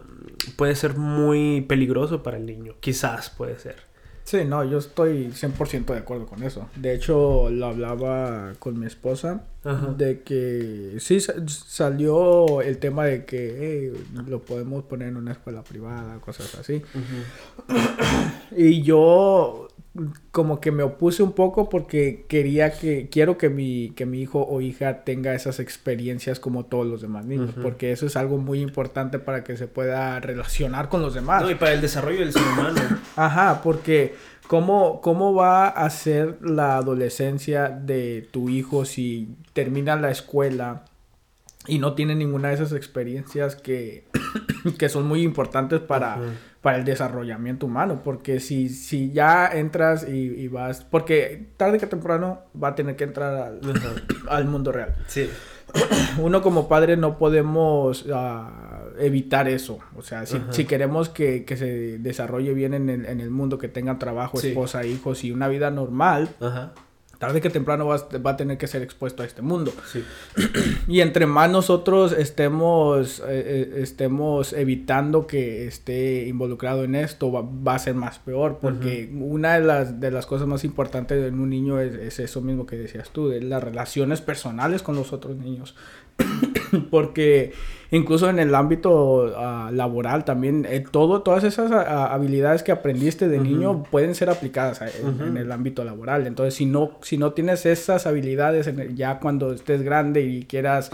puede 0.56 0.75
ser 0.75 0.96
muy 0.98 1.62
peligroso 1.62 2.22
para 2.22 2.38
el 2.38 2.46
niño. 2.46 2.74
Quizás 2.80 3.30
puede 3.32 3.58
ser. 3.58 3.77
Sí, 4.25 4.46
no, 4.46 4.63
yo 4.63 4.77
estoy 4.77 5.32
100% 5.34 5.92
de 5.92 5.98
acuerdo 6.00 6.25
con 6.27 6.44
eso. 6.44 6.70
De 6.77 6.94
hecho, 6.94 7.50
lo 7.50 7.65
hablaba 7.65 8.53
con 8.58 8.80
mi 8.80 8.86
esposa 8.86 9.44
Ajá. 9.65 9.88
de 9.98 10.22
que 10.22 10.96
sí 11.00 11.20
sa- 11.20 11.34
salió 11.46 12.62
el 12.62 12.77
tema 12.77 13.03
de 13.03 13.25
que 13.25 13.92
lo 14.25 14.39
podemos 14.42 14.86
poner 14.86 15.10
en 15.10 15.18
una 15.18 15.34
escuela 15.34 15.62
privada, 15.63 16.20
cosas 16.22 16.56
así. 16.56 16.82
Y 18.56 18.84
yo 18.84 19.68
como 20.32 20.60
que 20.60 20.72
me 20.72 20.82
opuse 20.82 21.22
un 21.22 21.34
poco 21.34 21.70
porque 21.70 22.26
quería 22.28 22.72
que 22.72 23.10
quiero 23.10 23.38
que 23.38 23.50
mi 23.50 23.92
que 23.96 24.08
mi 24.08 24.22
hijo 24.22 24.44
o 24.44 24.60
hija 24.60 25.04
tenga 25.04 25.36
esas 25.36 25.60
experiencias 25.60 26.40
como 26.40 26.66
todos 26.66 26.88
los 26.88 27.02
demás 27.02 27.26
niños, 27.26 27.52
porque 27.62 27.92
eso 27.92 28.08
es 28.08 28.16
algo 28.16 28.40
muy 28.40 28.62
importante 28.62 29.20
para 29.20 29.44
que 29.44 29.56
se 29.56 29.68
pueda 29.68 30.20
relacionar 30.20 30.90
con 30.90 31.04
los 31.04 31.14
demás. 31.14 31.44
No, 31.44 31.52
y 31.52 31.56
para 31.56 31.74
el 31.74 31.82
desarrollo 31.82 32.22
del 32.22 32.34
ser 32.34 32.42
humano. 32.42 32.82
Ajá, 33.16 33.62
porque 33.62 34.16
¿cómo, 34.48 35.00
¿cómo 35.02 35.36
va 35.36 35.68
a 35.68 35.88
ser 35.92 36.40
la 36.42 36.78
adolescencia 36.78 37.70
de 37.70 38.28
tu 38.32 38.50
hijo 38.50 38.86
si 38.86 39.36
termina 39.54 39.96
la 39.96 40.10
escuela 40.10 40.86
y 41.67 41.79
no 41.79 41.93
tiene 41.93 42.15
ninguna 42.15 42.50
de 42.50 42.55
esas 42.55 42.74
experiencias 42.74 43.55
que, 43.55 44.05
que 44.77 44.89
son 44.89 45.08
muy 45.08 45.22
importantes 45.22 45.79
para, 45.79 46.20
para 46.62 46.77
el 46.77 46.84
desarrollamiento 46.86 47.65
humano? 47.65 48.01
Porque 48.03 48.39
si, 48.39 48.70
si 48.70 49.12
ya 49.12 49.48
entras 49.48 50.08
y, 50.08 50.12
y 50.12 50.48
vas, 50.48 50.84
porque 50.84 51.48
tarde 51.58 51.77
que 51.79 51.88
temprano 51.88 52.41
va 52.62 52.70
a 52.70 52.75
tener 52.75 52.96
que 52.96 53.03
entrar 53.05 53.60
al, 54.27 54.46
mundo 54.48 54.72
real 54.72 54.96
Sí. 55.08 55.29
uno 56.20 56.41
como 56.41 56.67
padre 56.67 56.98
no 56.98 57.17
podemos 57.17 58.05
ah, 58.13 58.84
evitar 59.00 59.48
eso. 59.48 59.79
O 59.96 60.01
sea, 60.03 60.25
si, 60.27 60.39
si 60.51 60.65
queremos 60.65 61.10
que, 61.10 61.46
que 61.46 61.58
se 61.58 61.98
desarrolle 61.98 62.53
bien 62.53 62.74
en 62.75 62.89
el, 62.89 63.05
en 63.05 63.20
el 63.22 63.32
mundo, 63.32 63.58
que 63.58 63.70
tenga 63.70 63.98
trabajo, 63.98 64.38
Sí. 64.38 64.50
esposa, 64.50 64.86
hijos 64.86 65.24
y 65.24 65.32
una 65.32 65.48
vida 65.48 65.72
normal, 65.72 66.29
Ajá. 66.41 66.74
Tarde 67.27 67.42
que 67.42 67.50
temprano 67.50 67.86
va, 67.86 67.98
va 68.25 68.32
a 68.32 68.38
tener 68.38 68.58
que 68.58 68.68
ser 68.68 68.82
expuesto 68.82 69.24
a 69.24 69.25
este 69.25 69.42
mundo. 69.42 69.74
Sí. 69.92 70.03
Y 70.88 71.00
entre 71.00 71.25
más 71.25 71.50
nosotros 71.50 72.12
estemos, 72.12 73.20
eh, 73.20 73.24
eh, 73.30 73.74
estemos 73.77 74.51
evitando 74.51 75.27
que 75.27 75.65
esté 75.65 76.27
involucrado 76.27 76.84
en 76.84 76.96
esto, 76.96 77.32
va, 77.32 77.42
va 77.42 77.75
a 77.75 77.80
ser 77.80 77.96
más 77.96 78.20
peor. 78.20 78.60
Porque 78.62 79.10
una 79.13 79.53
de 79.56 79.62
las, 79.62 80.00
de 80.00 80.12
las 80.12 80.25
cosas 80.25 80.48
más 80.48 80.63
importantes 80.65 81.24
en 81.25 81.39
un 81.39 81.50
niño 81.50 81.80
es, 81.80 81.94
es 81.96 82.20
eso 82.20 82.42
mismo 82.42 82.65
que 82.65 82.75
decías 82.75 83.10
tú, 83.12 83.30
de 83.30 83.42
las 83.42 83.63
relaciones 83.63 84.22
personales 84.22 84.84
con 84.84 84.96
los 84.96 85.13
otros 85.13 85.38
niños. 85.38 85.75
porque 86.92 87.53
incluso 87.92 88.30
en 88.30 88.39
el 88.39 88.53
ámbito 88.56 89.34
ah, 89.38 89.70
laboral 89.72 90.25
también, 90.25 90.65
eh, 90.70 90.84
todo, 90.89 91.22
todas 91.22 91.44
esas 91.44 91.72
ah, 91.72 92.13
habilidades 92.13 92.63
que 92.63 92.72
aprendiste 92.72 93.27
de 93.27 93.39
niño 93.39 93.84
pueden 93.84 94.15
ser 94.15 94.30
aplicadas 94.30 94.82
a- 94.82 94.89
en, 94.89 95.38
el 95.38 95.51
ámbito 95.51 95.84
laboral. 95.84 96.25
Entonces, 96.27 96.56
si 96.56 96.65
no, 96.65 96.98
si 97.01 97.18
no 97.18 97.34
tienes 97.34 97.65
esas 97.65 98.08
habilidades 98.08 98.68
en 98.68 98.80
el- 98.80 98.96
ya 98.96 99.20
cuando 99.20 99.51
estés 99.53 99.82
grande 99.84 100.22
y 100.24 100.46
quieras 100.46 100.92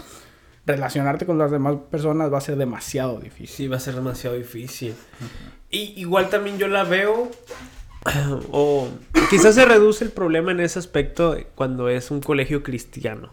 relacionarte 0.66 1.24
con 1.26 1.38
las 1.38 1.50
demás 1.50 1.76
personas, 1.90 2.32
va 2.32 2.38
a 2.38 2.42
ser 2.42 2.56
demasiado 2.56 3.18
difícil. 3.18 3.48
Sí, 3.56 3.68
va 3.68 3.76
a 3.78 3.80
ser 3.80 3.94
demasiado 3.94 4.36
difícil. 4.36 4.94
Y 5.70 5.94
igual 6.00 6.28
también 6.28 6.58
yo 6.58 6.68
la 6.68 6.84
veo. 6.84 7.30
O 8.52 8.88
quizás 9.28 9.54
se 9.54 9.64
reduce 9.64 10.04
el 10.04 10.10
problema 10.10 10.52
en 10.52 10.60
ese 10.60 10.78
aspecto 10.78 11.36
cuando 11.54 11.88
es 11.88 12.10
un 12.10 12.20
colegio 12.20 12.62
cristiano. 12.62 13.30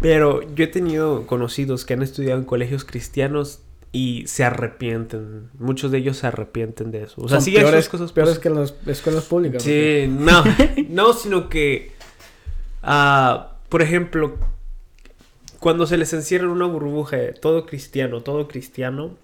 Pero 0.00 0.42
yo 0.54 0.64
he 0.64 0.68
tenido 0.68 1.26
conocidos 1.26 1.84
que 1.84 1.94
han 1.94 2.02
estudiado 2.02 2.38
en 2.38 2.44
colegios 2.44 2.84
cristianos 2.84 3.60
y 3.90 4.26
se 4.26 4.44
arrepienten. 4.44 5.50
Muchos 5.58 5.90
de 5.90 5.98
ellos 5.98 6.18
se 6.18 6.26
arrepienten 6.26 6.90
de 6.90 7.04
eso. 7.04 7.20
O 7.20 7.28
sea, 7.28 7.40
sí 7.40 7.52
sus 7.52 7.60
peores, 7.60 7.88
cosas 7.88 8.12
peores 8.12 8.38
positivas. 8.38 8.72
que 8.72 8.86
las 8.86 8.98
escuelas 8.98 9.24
públicas. 9.24 9.62
Sí, 9.62 10.06
no, 10.08 10.44
no, 10.88 11.12
sino 11.14 11.48
que, 11.48 11.92
ah, 12.82 13.56
por 13.68 13.82
ejemplo, 13.82 14.36
cuando 15.58 15.86
se 15.86 15.96
les 15.96 16.12
encierra 16.12 16.44
en 16.44 16.50
una 16.50 16.66
burbuja 16.66 17.18
todo 17.40 17.66
cristiano, 17.66 18.20
todo 18.22 18.46
cristiano, 18.46 19.16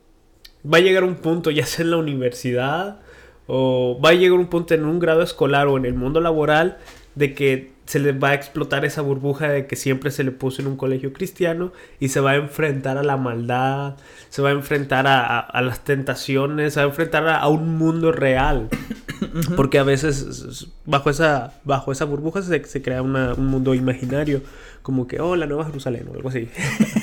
va 0.64 0.78
a 0.78 0.80
llegar 0.80 1.04
un 1.04 1.16
punto, 1.16 1.50
ya 1.50 1.66
sea 1.66 1.84
en 1.84 1.90
la 1.90 1.98
universidad, 1.98 3.00
o 3.46 4.00
va 4.02 4.10
a 4.10 4.14
llegar 4.14 4.38
un 4.38 4.46
punto 4.46 4.74
en 4.74 4.84
un 4.84 4.98
grado 4.98 5.22
escolar 5.22 5.68
o 5.68 5.76
en 5.76 5.84
el 5.84 5.94
mundo 5.94 6.20
laboral, 6.20 6.78
de 7.14 7.34
que 7.34 7.72
se 7.86 7.98
les 7.98 8.14
va 8.14 8.30
a 8.30 8.34
explotar 8.34 8.86
esa 8.86 9.02
burbuja 9.02 9.48
de 9.50 9.66
que 9.66 9.76
siempre 9.76 10.10
se 10.10 10.24
le 10.24 10.30
puso 10.30 10.62
en 10.62 10.68
un 10.68 10.76
colegio 10.76 11.12
cristiano 11.12 11.70
y 12.00 12.08
se 12.08 12.18
va 12.20 12.30
a 12.30 12.36
enfrentar 12.36 12.96
a 12.96 13.02
la 13.02 13.18
maldad, 13.18 13.96
se 14.30 14.40
va 14.40 14.48
a 14.48 14.52
enfrentar 14.52 15.06
a, 15.06 15.20
a- 15.20 15.40
a 15.40 15.60
las 15.60 15.84
tentaciones, 15.84 16.72
se 16.74 16.80
va 16.80 16.86
a 16.86 16.88
enfrentar 16.88 17.28
a, 17.28 17.36
a 17.36 17.48
un 17.48 17.76
mundo 17.76 18.10
real. 18.10 18.68
Porque 19.56 19.78
a 19.78 19.82
veces 19.82 20.66
bajo 20.86 21.10
esa, 21.10 21.60
bajo 21.64 21.92
esa 21.92 22.04
burbuja 22.06 22.40
se, 22.42 22.64
se 22.64 22.80
crea 22.82 23.02
una- 23.02 23.34
un 23.34 23.46
mundo 23.48 23.74
imaginario, 23.74 24.40
como 24.82 25.06
que, 25.06 25.20
oh, 25.20 25.36
la 25.36 25.46
Nueva 25.46 25.66
Jerusalén 25.66 26.06
o 26.10 26.14
algo 26.14 26.28
así. 26.30 26.48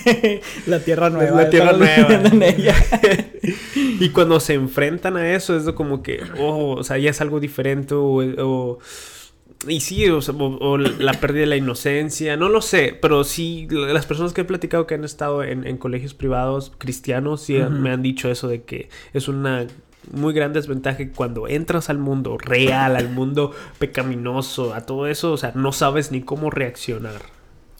La 0.67 0.79
tierra 0.79 1.09
nueva. 1.09 1.41
la 1.43 1.49
tierra 1.49 1.73
nueva. 1.73 2.07
viviendo 2.07 2.29
en 2.29 2.43
ella. 2.43 2.75
y 3.75 4.09
cuando 4.09 4.39
se 4.39 4.53
enfrentan 4.55 5.15
a 5.17 5.31
eso 5.33 5.55
es 5.57 5.63
como 5.73 6.01
que, 6.03 6.21
oh, 6.39 6.75
o 6.77 6.83
sea, 6.83 6.97
ya 6.97 7.09
es 7.11 7.21
algo 7.21 7.39
diferente 7.39 7.93
o... 7.93 8.03
o- 8.39 8.79
y 9.67 9.79
sí, 9.81 10.09
o, 10.09 10.21
sea, 10.21 10.33
o- 10.35 10.57
o 10.59 10.77
la 10.77 11.13
pérdida 11.13 11.41
de 11.41 11.47
la 11.47 11.55
inocencia, 11.57 12.35
no 12.37 12.49
lo 12.49 12.61
sé, 12.61 12.97
pero 13.01 13.23
sí, 13.23 13.67
las 13.69 14.05
personas 14.05 14.33
que 14.33 14.41
he 14.41 14.45
platicado 14.45 14.87
que 14.87 14.95
han 14.95 15.03
estado 15.03 15.43
en, 15.43 15.65
en 15.67 15.77
colegios 15.77 16.13
privados 16.13 16.71
cristianos, 16.77 17.41
sí 17.41 17.55
me 17.55 17.91
han 17.91 18.01
dicho 18.01 18.29
eso 18.29 18.47
de 18.47 18.63
que 18.63 18.89
es 19.13 19.27
una 19.27 19.67
muy 20.11 20.33
gran 20.33 20.51
desventaja 20.51 20.97
cuando 21.15 21.47
entras 21.47 21.89
al 21.91 21.99
mundo 21.99 22.37
real, 22.39 22.95
al 22.95 23.09
mundo 23.09 23.51
pecaminoso, 23.77 24.73
a 24.73 24.81
todo 24.81 25.05
eso, 25.07 25.31
o 25.33 25.37
sea, 25.37 25.51
no 25.53 25.71
sabes 25.71 26.11
ni 26.11 26.21
cómo 26.21 26.49
reaccionar. 26.49 27.21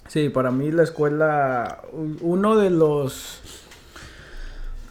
Sí, 0.08 0.30
para 0.30 0.52
mí 0.52 0.72
la 0.72 0.84
escuela, 0.84 1.82
uno 2.22 2.58
de 2.58 2.70
los 2.70 3.40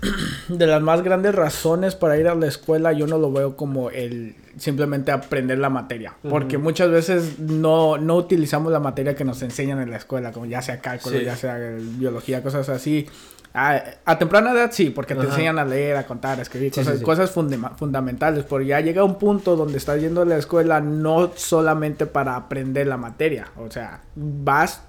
de 0.48 0.66
las 0.66 0.82
más 0.82 1.02
grandes 1.02 1.34
razones 1.34 1.94
para 1.94 2.18
ir 2.18 2.28
a 2.28 2.34
la 2.34 2.46
escuela 2.46 2.92
yo 2.92 3.06
no 3.06 3.18
lo 3.18 3.32
veo 3.32 3.56
como 3.56 3.90
el 3.90 4.34
simplemente 4.56 5.12
aprender 5.12 5.58
la 5.58 5.70
materia. 5.70 6.14
Porque 6.28 6.58
muchas 6.58 6.90
veces 6.90 7.38
no, 7.38 7.98
no 7.98 8.16
utilizamos 8.16 8.72
la 8.72 8.80
materia 8.80 9.14
que 9.14 9.24
nos 9.24 9.42
enseñan 9.42 9.80
en 9.80 9.90
la 9.90 9.96
escuela, 9.96 10.32
como 10.32 10.46
ya 10.46 10.62
sea 10.62 10.80
cálculo, 10.80 11.18
ya 11.20 11.36
sea 11.36 11.56
biología, 11.78 12.42
cosas 12.42 12.68
así. 12.68 13.06
A, 13.52 14.16
temprana 14.18 14.52
edad 14.52 14.70
sí, 14.72 14.90
porque 14.90 15.16
te 15.16 15.26
enseñan 15.26 15.58
a 15.58 15.64
leer, 15.64 15.96
a 15.96 16.06
contar, 16.06 16.38
a 16.38 16.42
escribir, 16.42 16.72
cosas, 16.72 17.00
cosas 17.00 17.30
fundamentales. 17.32 18.44
Pero 18.44 18.60
ya 18.60 18.80
llega 18.80 19.02
un 19.02 19.18
punto 19.18 19.56
donde 19.56 19.78
estás 19.78 20.00
yendo 20.00 20.22
a 20.22 20.24
la 20.24 20.36
escuela 20.36 20.80
no 20.80 21.32
solamente 21.34 22.06
para 22.06 22.36
aprender 22.36 22.86
la 22.86 22.96
materia. 22.96 23.48
O 23.56 23.70
sea, 23.70 24.02
vas 24.14 24.82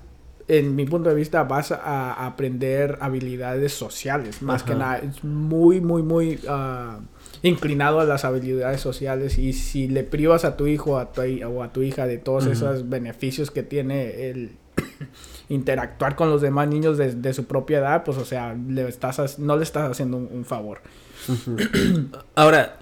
en 0.51 0.75
mi 0.75 0.85
punto 0.85 1.07
de 1.07 1.15
vista, 1.15 1.43
vas 1.43 1.71
a 1.71 2.25
aprender 2.25 2.97
habilidades 2.99 3.71
sociales, 3.71 4.41
más 4.41 4.63
que 4.63 4.75
nada. 4.75 4.97
Es 4.97 5.23
muy, 5.23 5.79
muy, 5.79 6.03
muy 6.03 6.41
uh, 6.45 7.01
inclinado 7.41 8.01
a 8.01 8.03
las 8.03 8.25
habilidades 8.25 8.81
sociales 8.81 9.37
y 9.37 9.53
si 9.53 9.87
le 9.87 10.03
privas 10.03 10.43
a 10.43 10.57
tu 10.57 10.67
hijo 10.67 10.97
a 10.97 11.13
tu, 11.13 11.21
o 11.47 11.63
a 11.63 11.71
tu 11.71 11.83
hija 11.83 12.05
de 12.05 12.17
todos 12.17 12.47
esos 12.47 12.89
beneficios 12.89 13.49
que 13.49 13.63
tiene 13.63 14.29
el 14.29 14.51
interactuar 15.47 16.17
con 16.17 16.29
los 16.29 16.41
demás 16.41 16.67
niños 16.67 16.97
de, 16.97 17.33
su 17.33 17.45
propia 17.45 17.77
edad, 17.79 18.03
pues 18.03 18.17
o 18.17 18.25
sea, 18.25 18.53
le 18.53 18.85
estás, 18.89 19.39
no 19.39 19.55
le 19.55 19.63
estás 19.63 19.89
haciendo 19.89 20.17
un, 20.17 20.43
favor. 20.43 20.81
Ahora, 22.35 22.77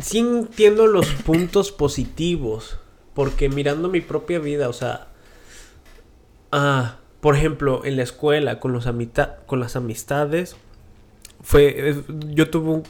sí 0.00 0.20
entiendo 0.20 0.86
los 0.86 1.08
puntos 1.08 1.72
positivos, 1.72 2.78
porque 3.12 3.48
mirando 3.48 3.88
mi 3.88 4.02
propia 4.02 4.38
vida, 4.38 4.68
o 4.68 4.72
sea, 4.72 5.08
ah, 6.56 6.96
por 7.20 7.36
ejemplo, 7.36 7.84
en 7.84 7.96
la 7.96 8.02
escuela, 8.02 8.58
con, 8.60 8.72
los 8.72 8.88
con 9.46 9.60
las 9.60 9.76
amistades, 9.76 10.56
fue, 11.42 12.02
yo 12.08 12.50
tuve 12.50 12.70
un 12.70 12.82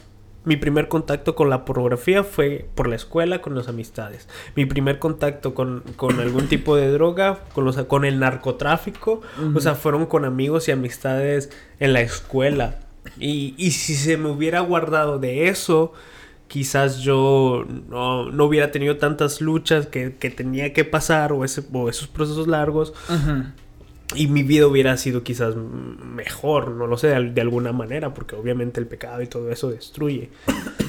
mi 0.47 0.55
primer 0.55 0.87
contacto 0.87 1.35
con 1.35 1.49
la 1.49 1.65
pornografía 1.65 2.23
fue 2.23 2.69
por 2.73 2.87
la 2.87 2.95
escuela, 2.95 3.41
con 3.41 3.53
las 3.53 3.67
amistades. 3.67 4.29
Mi 4.55 4.65
primer 4.65 4.97
contacto 4.97 5.53
con, 5.53 5.83
algún 6.21 6.47
tipo 6.49 6.77
de 6.77 6.89
droga, 6.89 7.39
con, 7.53 7.65
los, 7.65 7.75
con 7.83 8.05
el 8.05 8.19
narcotráfico, 8.19 9.21
o 9.53 9.59
sea, 9.59 9.75
fueron 9.75 10.05
con 10.05 10.23
amigos 10.23 10.69
y 10.69 10.71
amistades 10.71 11.49
en 11.81 11.91
la 11.91 11.99
escuela. 11.99 12.79
Y, 13.19 13.55
si 13.71 13.95
se 13.95 14.15
me 14.15 14.29
hubiera 14.29 14.61
guardado 14.61 15.19
de 15.19 15.49
eso, 15.49 15.91
quizás 16.47 16.99
yo 16.99 17.65
no, 17.89 18.45
hubiera 18.45 18.71
tenido 18.71 18.97
tantas 18.97 19.41
luchas 19.41 19.87
que, 19.87 20.09
tenía 20.09 20.73
que 20.73 20.85
pasar 20.85 21.33
o, 21.33 21.43
ese, 21.43 21.63
o 21.73 21.89
esos 21.89 22.07
procesos 22.07 22.47
largos 22.47 22.93
y 24.15 24.27
mi 24.27 24.43
vida 24.43 24.65
hubiera 24.67 24.95
sido 24.95 25.23
quizás 25.23 25.55
mejor, 25.57 26.71
no 26.71 26.87
lo 26.87 26.97
sé, 26.97 27.09
de, 27.09 27.41
alguna 27.41 27.73
manera, 27.73 28.13
porque 28.13 28.37
obviamente 28.37 28.79
el 28.79 28.87
pecado 28.87 29.21
y 29.21 29.27
todo 29.27 29.51
eso 29.51 29.69
destruye. 29.69 30.29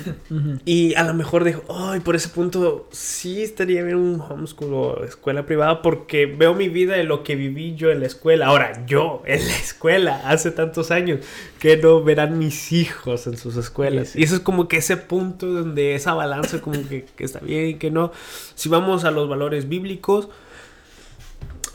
y 0.64 0.94
a 0.94 1.02
lo 1.02 1.14
mejor 1.14 1.42
dijo, 1.42 1.62
ay, 1.68 1.98
por 1.98 2.14
ese 2.14 2.28
punto 2.28 2.86
sí 2.92 3.42
estaría 3.42 3.82
bien 3.82 3.96
un 3.96 4.20
homeschool 4.20 4.72
o 4.72 5.04
escuela 5.04 5.46
privada, 5.46 5.82
porque 5.82 6.26
veo 6.26 6.54
mi 6.54 6.68
vida 6.68 6.94
de 6.94 7.02
lo 7.02 7.24
que 7.24 7.34
viví 7.34 7.74
yo 7.74 7.90
en 7.90 8.00
la 8.00 8.06
escuela. 8.06 8.46
Ahora, 8.46 8.86
yo 8.86 9.22
en 9.26 9.44
la 9.44 9.56
escuela 9.56 10.22
hace 10.24 10.52
tantos 10.52 10.92
años, 10.92 11.18
que 11.58 11.76
no 11.76 12.04
verán 12.04 12.38
mis 12.38 12.70
hijos 12.70 13.26
en 13.26 13.36
sus 13.36 13.56
escuelas. 13.56 14.14
Y 14.14 14.22
eso 14.22 14.36
es 14.36 14.40
como 14.40 14.68
que 14.68 14.76
ese 14.76 14.96
punto 14.96 15.46
donde 15.48 15.96
esa 15.96 16.14
balanza 16.14 16.60
como 16.60 16.88
que, 16.88 17.04
que 17.16 17.24
está 17.24 17.40
bien 17.40 17.66
y 17.66 17.74
que 17.74 17.90
no. 17.90 18.12
Si 18.54 18.68
vamos 18.68 19.04
a 19.04 19.10
los 19.10 19.28
valores 19.28 19.68
bíblicos, 19.68 20.28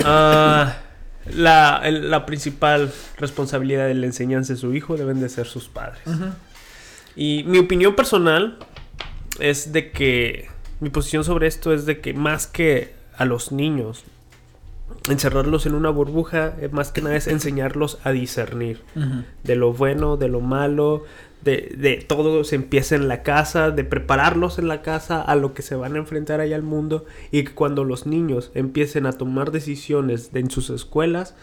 ah 0.06 0.78
la, 1.32 2.24
principal 2.26 2.92
responsabilidad 3.18 3.88
de 3.88 3.94
la 3.94 4.06
enseñanza 4.06 4.54
de 4.54 4.60
su 4.60 4.74
hijo 4.74 4.98
deben 4.98 5.20
de 5.20 5.30
ser 5.30 5.48
sus 5.48 5.68
padres. 5.68 6.02
Y 7.16 7.44
mi 7.46 7.60
opinión 7.60 7.96
personal 7.96 8.58
es 9.40 9.72
de 9.72 9.92
que 9.92 10.50
mi 10.80 10.90
posición 10.90 11.24
sobre 11.24 11.48
esto 11.48 11.74
es 11.74 11.86
de 11.86 12.02
que 12.02 12.14
más 12.14 12.48
que 12.48 12.94
a 13.18 13.26
los 13.26 13.52
niños 13.52 14.04
encerrarlos 15.10 15.66
en 15.66 15.76
una 15.76 15.90
burbuja, 15.90 16.54
eh, 16.60 16.70
más 16.72 16.92
que 16.92 17.02
nada 17.02 17.16
es 17.16 17.28
enseñarlos 17.28 18.00
a 18.04 18.12
discernir 18.12 18.82
de 19.44 19.56
lo 19.56 19.74
bueno, 19.74 20.18
de 20.18 20.28
lo 20.28 20.40
malo, 20.40 21.04
de, 21.44 21.76
de, 21.78 21.98
todo 21.98 22.44
se 22.44 22.56
empieza 22.56 22.96
en 22.96 23.08
la 23.08 23.24
casa, 23.24 23.72
de 23.72 23.84
prepararlos 23.84 24.60
en 24.60 24.68
la 24.68 24.82
casa 24.82 25.22
a 25.22 25.36
lo 25.36 25.54
que 25.54 25.62
se 25.62 25.76
van 25.76 25.96
a 25.96 26.00
enfrentar 26.00 26.40
allá 26.40 26.56
al 26.56 26.64
mundo 26.64 27.06
y 27.32 27.44
que 27.44 27.54
cuando 27.54 27.84
los 27.84 28.06
niños 28.06 28.52
empiecen 28.54 29.06
a 29.06 29.14
tomar 29.14 29.52
decisiones 29.52 30.32
en 30.34 30.50
sus 30.50 30.70
escuelas, 30.70 31.36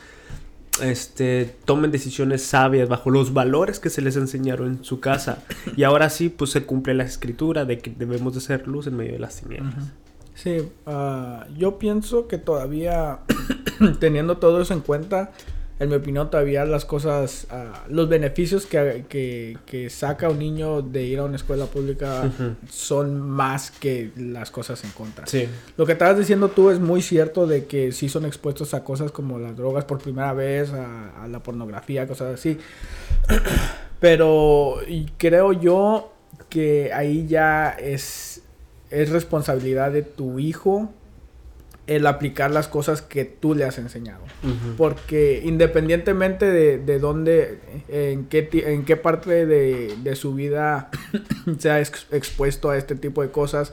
este, 0.83 1.55
tomen 1.65 1.91
decisiones 1.91 2.43
sabias 2.43 2.89
bajo 2.89 3.11
los 3.11 3.33
valores 3.33 3.81
que 3.81 3.91
se 3.91 4.03
les 4.03 4.17
enseñaron 4.17 4.69
en 4.69 4.85
su 4.85 5.01
casa. 5.01 5.43
Y 5.77 5.83
ahora 5.83 6.11
sí, 6.11 6.29
pues 6.29 6.51
se 6.51 6.65
cumple 6.65 6.95
la 6.95 7.05
escritura 7.05 7.65
de 7.65 7.79
que 7.79 7.91
debemos 7.91 8.35
de 8.35 8.41
ser 8.41 8.67
luz 8.67 8.87
en 8.87 8.97
medio 8.97 9.13
de 9.13 9.19
las 9.19 9.41
tinieblas. 9.41 9.93
Sí, 10.35 10.69
ah, 10.87 11.47
yo 11.59 11.79
pienso 11.79 12.29
que 12.29 12.39
todavía, 12.39 13.21
teniendo 14.01 14.39
todo 14.39 14.63
eso 14.63 14.73
en 14.73 14.81
cuenta, 14.81 15.33
en 15.81 15.89
mi 15.89 15.95
opinión, 15.95 16.31
todavía 16.31 16.67
las 16.67 16.85
cosas, 16.85 17.47
ah, 17.49 17.85
los 17.89 18.07
beneficios 18.07 18.67
que, 18.67 19.89
saca 19.89 20.29
un 20.29 20.39
niño 20.39 20.83
de 20.83 21.05
ir 21.05 21.19
a 21.19 21.25
una 21.25 21.37
escuela 21.37 21.65
pública 21.65 22.31
son 22.69 23.19
más 23.19 23.71
que 23.71 24.11
las 24.15 24.51
cosas 24.51 24.85
en 24.85 24.91
contra. 24.91 25.27
Sí. 25.27 25.49
Lo 25.79 25.87
que 25.87 25.93
estabas 25.93 26.19
diciendo 26.19 26.51
tú 26.51 26.69
es 26.69 26.79
muy 26.79 27.01
cierto 27.01 27.47
de 27.47 27.65
que 27.65 27.93
sí 27.93 28.11
son 28.11 28.27
expuestos 28.27 28.75
a 28.75 28.85
cosas 28.85 29.11
como 29.11 29.39
las 29.39 29.57
drogas 29.57 29.87
por 29.87 29.99
primera 30.01 30.35
vez, 30.35 30.71
a, 30.71 31.27
la 31.27 31.43
pornografía, 31.43 32.07
cosas 32.07 32.35
así. 32.35 32.59
Pero 34.01 34.81
creo 35.17 35.55
yo 35.55 36.13
que 36.51 36.93
ahí 36.93 37.27
ya 37.27 37.71
es, 37.71 38.43
es 38.91 39.09
responsabilidad 39.09 39.93
de 39.93 40.03
tu 40.03 40.39
hijo 40.39 40.93
el 41.87 42.07
aplicar 42.07 42.51
las 42.51 42.69
cosas 42.69 43.03
que 43.03 43.25
tú 43.25 43.55
le 43.55 43.65
has 43.65 43.79
enseñado. 43.79 44.23
Porque 44.77 45.43
independientemente 45.45 46.47
de, 46.47 46.79
de 46.79 46.99
dónde, 46.99 47.59
en 47.89 48.27
qué, 48.27 48.49
en 48.53 48.85
qué 48.85 48.97
parte 48.97 49.47
de, 49.47 50.17
su 50.17 50.35
vida 50.35 50.91
se 51.59 51.71
ha 51.71 51.81
expuesto 51.81 52.71
a 52.71 52.77
este 52.77 52.95
tipo 52.95 53.23
de 53.23 53.31
cosas, 53.31 53.73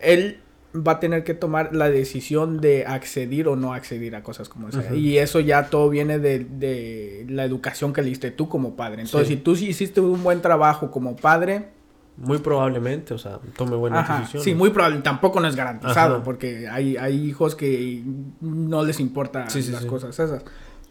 él 0.00 0.38
va 0.74 0.92
a 0.92 1.00
tener 1.00 1.22
que 1.24 1.34
tomar 1.34 1.74
la 1.74 1.88
decisión 1.88 2.60
de 2.60 2.84
acceder 2.86 3.48
o 3.48 3.56
no 3.56 3.74
acceder 3.74 4.16
a 4.16 4.22
cosas 4.22 4.48
como 4.48 4.68
esa. 4.68 4.94
Y 4.94 5.18
eso 5.18 5.40
ya 5.40 5.70
todo 5.70 5.88
viene 5.88 6.18
de, 6.18 7.26
la 7.28 7.44
educación 7.44 7.92
que 7.92 8.02
le 8.02 8.08
diste 8.08 8.30
tú 8.30 8.48
como 8.48 8.76
padre. 8.76 9.02
Entonces, 9.02 9.28
si 9.28 9.36
tú 9.36 9.56
sí 9.56 9.68
hiciste 9.68 10.00
un 10.00 10.22
buen 10.22 10.42
trabajo 10.42 10.90
como 10.90 11.16
padre, 11.16 11.73
muy 12.16 12.38
probablemente, 12.38 13.12
o 13.12 13.18
sea, 13.18 13.40
tome 13.56 13.76
buenas 13.76 14.08
decisiones. 14.08 14.44
Sí, 14.44 14.54
muy 14.54 14.70
probablemente. 14.70 15.04
Tampoco 15.04 15.40
no 15.40 15.48
es 15.48 15.56
garantizado, 15.56 16.22
porque 16.22 16.68
hay, 16.68 16.96
hay 16.96 17.28
hijos 17.28 17.54
que 17.54 18.02
no 18.40 18.84
les 18.84 19.00
importan 19.00 19.46
las 19.52 19.84
cosas 19.84 20.18
esas. 20.18 20.42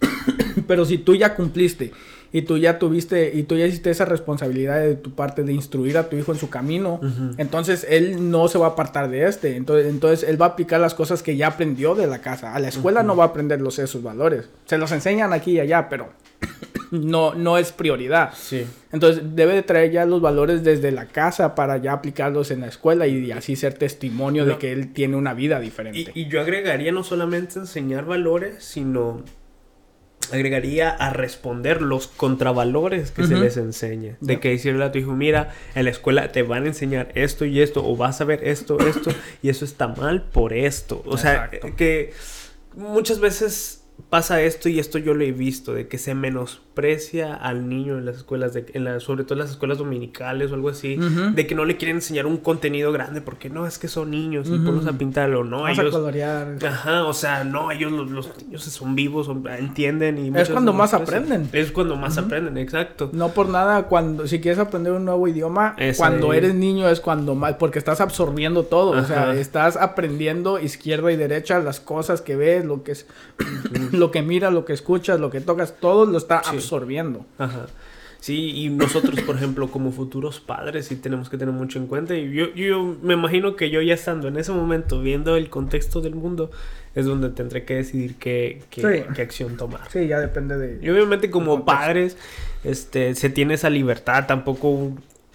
Pero 0.67 0.85
si 0.85 0.97
tú 0.97 1.15
ya 1.15 1.35
cumpliste 1.35 1.91
y 2.31 2.41
tú 2.41 2.57
ya 2.57 2.77
tuviste 2.79 3.31
y 3.33 3.43
tú 3.43 3.55
ya 3.55 3.65
hiciste 3.65 3.89
esa 3.89 4.05
responsabilidad 4.05 4.81
de 4.81 4.95
tu 4.95 5.11
parte 5.11 5.43
de 5.43 5.53
instruir 5.53 5.97
a 5.97 6.09
tu 6.09 6.17
hijo 6.17 6.31
en 6.33 6.39
su 6.39 6.49
camino, 6.49 6.99
entonces 7.37 7.85
él 7.89 8.29
no 8.31 8.47
se 8.47 8.57
va 8.57 8.67
a 8.67 8.69
apartar 8.71 9.09
de 9.09 9.27
este. 9.27 9.55
Entonces, 9.55 9.87
entonces 9.87 10.27
él 10.27 10.41
va 10.41 10.47
a 10.47 10.49
aplicar 10.49 10.81
las 10.81 10.93
cosas 10.93 11.23
que 11.23 11.37
ya 11.37 11.47
aprendió 11.47 11.95
de 11.95 12.07
la 12.07 12.19
casa. 12.19 12.53
A 12.53 12.59
la 12.59 12.67
escuela 12.67 13.03
no 13.03 13.15
va 13.15 13.25
a 13.25 13.27
aprender 13.27 13.61
los, 13.61 13.79
esos 13.79 14.03
valores. 14.03 14.49
Se 14.65 14.77
los 14.77 14.91
enseñan 14.91 15.31
aquí 15.31 15.51
y 15.51 15.59
allá, 15.59 15.87
pero 15.89 16.09
no, 16.93 17.33
no 17.33 17.57
es 17.57 17.71
prioridad. 17.71 18.33
Sí. 18.35 18.65
Entonces 18.91 19.23
debe 19.35 19.55
de 19.55 19.63
traer 19.63 19.91
ya 19.91 20.05
los 20.05 20.21
valores 20.21 20.63
desde 20.63 20.91
la 20.91 21.07
casa 21.07 21.55
para 21.55 21.77
ya 21.77 21.93
aplicarlos 21.93 22.51
en 22.51 22.61
la 22.61 22.67
escuela 22.67 23.07
y 23.07 23.31
así 23.31 23.55
ser 23.55 23.73
testimonio 23.73 24.45
de 24.45 24.57
que 24.57 24.71
él 24.71 24.93
tiene 24.93 25.15
una 25.15 25.33
vida 25.33 25.59
diferente. 25.59 26.11
Y, 26.13 26.27
yo 26.27 26.39
agregaría 26.39 26.91
no 26.91 27.03
solamente 27.03 27.59
enseñar 27.59 28.05
valores, 28.05 28.63
sino 28.63 29.23
agregaría 30.31 30.89
a 30.89 31.09
responder 31.09 31.81
los 31.81 32.07
contravalores 32.07 33.11
que 33.11 33.25
se 33.25 33.35
les 33.35 33.57
enseña. 33.57 34.17
De 34.21 34.39
que 34.39 34.49
decirle 34.49 34.85
a 34.85 34.91
tu 34.91 34.99
hijo, 34.99 35.13
mira, 35.13 35.53
en 35.75 35.85
la 35.85 35.91
escuela 35.91 36.31
te 36.31 36.43
van 36.43 36.63
a 36.63 36.67
enseñar 36.67 37.11
esto 37.15 37.45
y 37.45 37.61
esto, 37.61 37.85
o 37.85 37.97
vas 37.97 38.21
a 38.21 38.25
ver 38.25 38.41
esto, 38.43 38.79
esto, 38.79 39.11
y 39.41 39.49
eso 39.49 39.65
está 39.65 39.87
mal 39.87 40.23
por 40.23 40.53
esto. 40.53 41.01
O 41.05 41.17
sea, 41.17 41.49
que 41.75 42.13
muchas 42.75 43.19
veces 43.19 43.82
pasa 44.09 44.41
esto 44.41 44.69
y 44.69 44.77
esto 44.77 44.99
yo 44.99 45.13
lo 45.13 45.23
he 45.23 45.31
visto, 45.31 45.73
de 45.73 45.87
que 45.87 45.97
se 45.97 46.13
menosprecia 46.13 47.33
al 47.33 47.67
niño 47.67 47.97
en 47.97 48.05
las 48.05 48.17
escuelas, 48.17 48.53
de, 48.53 48.65
en 48.73 48.99
sobre 48.99 49.23
todo 49.23 49.33
en 49.33 49.39
las 49.39 49.51
escuelas 49.51 49.79
dominicales 49.79 50.51
o 50.51 50.55
algo 50.55 50.69
así, 50.69 50.97
de 50.97 51.47
que 51.47 51.55
no 51.55 51.65
le 51.65 51.77
quieren 51.77 51.97
enseñar 51.97 52.27
un 52.27 52.37
contenido 52.37 52.91
grande 52.91 53.21
porque 53.21 53.49
no, 53.49 53.65
es 53.65 53.79
que 53.79 53.87
son 53.87 54.11
niños 54.11 54.47
y 54.49 54.59
ponlos 54.59 54.85
a 54.85 54.93
pintarlo, 54.93 55.43
no, 55.43 55.67
ellos... 55.67 55.87
A 55.87 55.97
colorear. 55.97 56.57
Ajá, 56.63 57.05
o 57.05 57.13
sea, 57.13 57.43
no, 57.43 57.71
ellos 57.71 57.91
los, 57.91 58.37
niños 58.37 58.63
son 58.63 58.95
vivos, 58.95 59.29
entienden 59.57 60.17
y... 60.19 60.39
Es 60.39 60.49
cuando 60.49 60.73
más 60.73 60.93
aprenden. 60.93 61.49
Es 61.51 61.71
cuando 61.71 61.95
más 61.95 62.17
aprenden, 62.17 62.57
exacto. 62.57 63.09
No 63.13 63.29
por 63.29 63.49
nada, 63.49 63.83
cuando 63.83 64.27
si 64.27 64.39
quieres 64.41 64.59
aprender 64.59 64.93
un 64.93 65.05
nuevo 65.05 65.27
idioma, 65.27 65.75
cuando 65.97 66.33
eres 66.33 66.53
niño 66.53 66.87
es 66.89 66.99
cuando 66.99 67.35
más, 67.35 67.55
porque 67.55 67.79
estás 67.79 68.01
absorbiendo 68.01 68.63
todo, 68.63 68.91
o 68.91 69.05
sea, 69.05 69.33
estás 69.33 69.75
aprendiendo 69.75 70.59
izquierda 70.59 71.11
y 71.11 71.15
derecha 71.15 71.59
las 71.59 71.79
cosas 71.79 72.21
que 72.21 72.35
ves, 72.35 72.63
lo 72.63 72.83
que 72.83 72.91
es 72.93 73.07
lo 73.91 74.11
que 74.11 74.21
miras, 74.21 74.53
lo 74.53 74.65
que 74.65 74.73
escuchas, 74.73 75.19
lo 75.19 75.29
que 75.29 75.41
tocas, 75.41 75.75
todo 75.79 76.05
lo 76.05 76.17
está 76.17 76.39
absorbiendo. 76.39 77.25
Ajá. 77.37 77.67
Sí, 78.19 78.51
y 78.55 78.69
nosotros, 78.69 79.19
por 79.21 79.35
ejemplo, 79.35 79.69
como 79.69 79.91
futuros 79.91 80.39
padres, 80.39 80.85
sí 80.85 80.95
tenemos 80.95 81.29
que 81.29 81.37
tener 81.37 81.53
mucho 81.53 81.77
en 81.77 81.87
cuenta. 81.87 82.15
Y 82.15 82.31
yo, 82.33 82.53
yo 82.55 82.95
me 83.01 83.15
imagino 83.15 83.57
que 83.57 83.69
yo 83.69 83.81
ya 83.81 83.95
estando 83.95 84.29
en 84.29 84.37
ese 84.37 84.53
momento, 84.53 85.01
viendo 85.01 85.35
el 85.35 85.49
contexto 85.49 85.99
del 85.99 86.15
mundo, 86.15 86.49
es 86.95 87.05
donde 87.05 87.31
tendré 87.31 87.65
que 87.65 87.75
decidir 87.75 88.15
qué, 88.15 88.61
qué, 88.69 88.81
Sí. 88.81 89.13
qué 89.13 89.21
acción 89.23 89.57
tomar. 89.57 89.91
Sí, 89.91 90.07
ya 90.07 90.21
depende 90.21 90.57
de... 90.57 90.79
Y 90.81 90.89
obviamente 90.89 91.29
como 91.29 91.65
padres, 91.65 92.15
este, 92.63 93.13
se 93.15 93.29
tiene 93.29 93.55
esa 93.55 93.69
libertad, 93.69 94.25
tampoco 94.25 94.93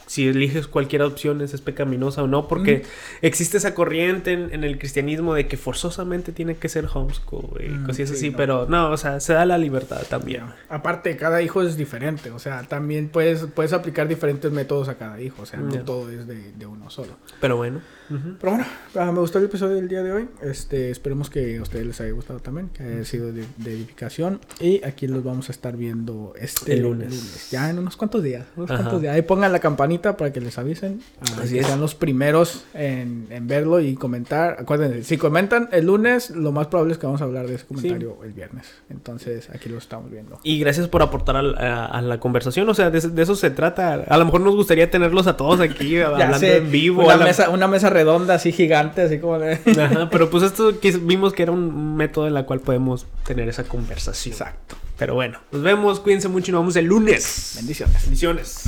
si 0.08 0.26
eliges 0.26 0.66
cualquier 0.66 1.02
opción 1.02 1.40
es, 1.42 1.54
es 1.54 1.60
pecaminosa 1.60 2.22
o 2.22 2.26
no, 2.26 2.48
porque 2.48 2.82
existe 3.22 3.58
esa 3.58 3.74
corriente 3.74 4.32
en, 4.32 4.52
en 4.52 4.64
el 4.64 4.78
cristianismo 4.78 5.34
de 5.34 5.46
que 5.46 5.56
forzosamente 5.56 6.32
tiene 6.32 6.56
que 6.56 6.68
ser 6.68 6.86
homeschool 6.92 7.62
y 7.62 7.68
Mm, 7.68 7.86
cosillas 7.86 8.08
sí, 8.10 8.14
así, 8.16 8.30
no. 8.30 8.36
pero 8.36 8.66
no, 8.66 8.90
o 8.90 8.96
sea, 8.96 9.20
se 9.20 9.34
da 9.34 9.46
la 9.46 9.58
libertad 9.58 10.02
también. 10.08 10.44
Aparte, 10.68 11.16
cada 11.16 11.40
hijo 11.42 11.62
es 11.62 11.76
diferente, 11.76 12.30
o 12.30 12.38
sea, 12.38 12.62
también 12.64 13.08
puedes, 13.10 13.44
puedes 13.54 13.72
aplicar 13.72 14.08
diferentes 14.08 14.50
métodos 14.50 14.88
a 14.88 14.96
cada 14.96 15.20
hijo, 15.20 15.42
o 15.42 15.46
sea, 15.46 15.60
no 15.60 15.74
todo 15.84 16.10
es 16.10 16.26
de, 16.26 16.52
de 16.52 16.66
uno 16.66 16.90
solo. 16.90 17.12
Pero 17.40 17.56
bueno. 17.56 17.80
Pero 18.08 18.52
bueno, 18.52 18.64
ah, 18.96 19.12
me 19.12 19.20
gustó 19.20 19.38
el 19.38 19.44
episodio 19.44 19.74
del 19.76 19.88
día 19.88 20.02
de 20.02 20.12
hoy. 20.12 20.28
Este, 20.42 20.90
esperemos 20.90 21.28
que 21.30 21.58
a 21.58 21.62
ustedes 21.62 21.86
les 21.86 22.00
haya 22.00 22.12
gustado 22.12 22.40
también, 22.40 22.68
que 22.70 22.82
haya 22.82 23.04
sido 23.04 23.32
de, 23.32 23.44
de 23.58 23.72
edificación. 23.74 24.40
Y 24.60 24.82
aquí 24.84 25.06
los 25.06 25.22
vamos 25.24 25.48
a 25.48 25.52
estar 25.52 25.76
viendo 25.76 26.32
este 26.38 26.72
El 26.74 26.82
lunes. 26.82 27.50
Ya 27.50 27.68
en 27.70 27.78
unos 27.78 27.96
cuantos 27.96 28.22
días. 28.22 28.46
Unos 28.56 28.70
cuantos 28.70 29.02
días. 29.02 29.14
Ahí 29.14 29.22
pongan 29.22 29.52
la 29.52 29.58
campanita 29.58 30.16
para 30.16 30.32
que 30.32 30.40
les 30.40 30.56
avisen. 30.58 31.00
ah, 31.20 31.40
Así 31.42 31.54
que 31.54 31.60
es. 31.60 31.66
sean 31.66 31.80
los 31.80 31.94
primeros 31.94 32.64
en, 32.74 33.26
en 33.30 33.46
verlo 33.46 33.80
y 33.80 33.94
comentar. 33.94 34.56
Acuérdense, 34.58 35.04
si 35.04 35.18
comentan 35.18 35.68
el 35.72 35.86
lunes, 35.86 36.30
lo 36.30 36.52
más 36.52 36.68
probable 36.68 36.92
es 36.92 36.98
que 36.98 37.06
vamos 37.06 37.20
a 37.20 37.24
hablar 37.24 37.46
de 37.46 37.56
ese 37.56 37.66
comentario 37.66 38.18
el 38.24 38.32
viernes. 38.32 38.66
Entonces, 38.90 39.50
aquí 39.50 39.68
lo 39.68 39.78
estamos 39.78 40.10
viendo. 40.10 40.38
Y 40.42 40.58
gracias 40.58 40.88
por 40.88 41.02
aportar 41.02 41.36
al- 41.36 41.56
a, 41.58 41.86
a 41.86 42.02
la 42.02 42.18
conversación, 42.20 42.68
o 42.68 42.74
sea, 42.74 42.90
de, 42.90 43.00
de 43.00 43.22
eso 43.22 43.36
se 43.36 43.50
trata. 43.50 43.94
A 43.94 44.16
lo 44.18 44.24
mejor 44.24 44.40
nos 44.40 44.54
gustaría 44.56 44.90
tenerlos 44.90 45.26
a 45.26 45.36
todos 45.36 45.60
aquí 45.60 45.98
hablando 46.00 46.38
sé, 46.38 46.56
en 46.58 46.70
vivo. 46.70 47.04
Una, 47.04 47.14
a 47.14 47.16
la- 47.18 47.24
mesa, 47.26 47.50
una 47.50 47.68
mesa 47.68 47.90
redonda 47.98 48.34
así 48.34 48.52
gigante, 48.52 49.02
así 49.02 49.18
como 49.18 49.38
de... 49.38 49.54
Ajá, 49.82 50.08
pero 50.10 50.30
pues 50.30 50.44
esto 50.44 50.78
que 50.78 50.92
vimos 50.92 51.32
que 51.32 51.42
era 51.42 51.52
un 51.52 51.96
método 51.96 52.28
en 52.28 52.36
el 52.36 52.44
cual 52.44 52.60
podemos 52.60 53.06
tener 53.26 53.48
esa 53.48 53.64
conversación. 53.64 54.32
Exacto. 54.32 54.76
Pero 54.98 55.14
bueno, 55.14 55.38
nos 55.52 55.62
vemos, 55.62 56.00
cuídense 56.00 56.28
mucho 56.28 56.50
y 56.50 56.52
nos 56.52 56.62
vemos 56.62 56.76
el 56.76 56.86
lunes. 56.86 57.52
Bendiciones. 57.56 58.02
Bendiciones. 58.02 58.62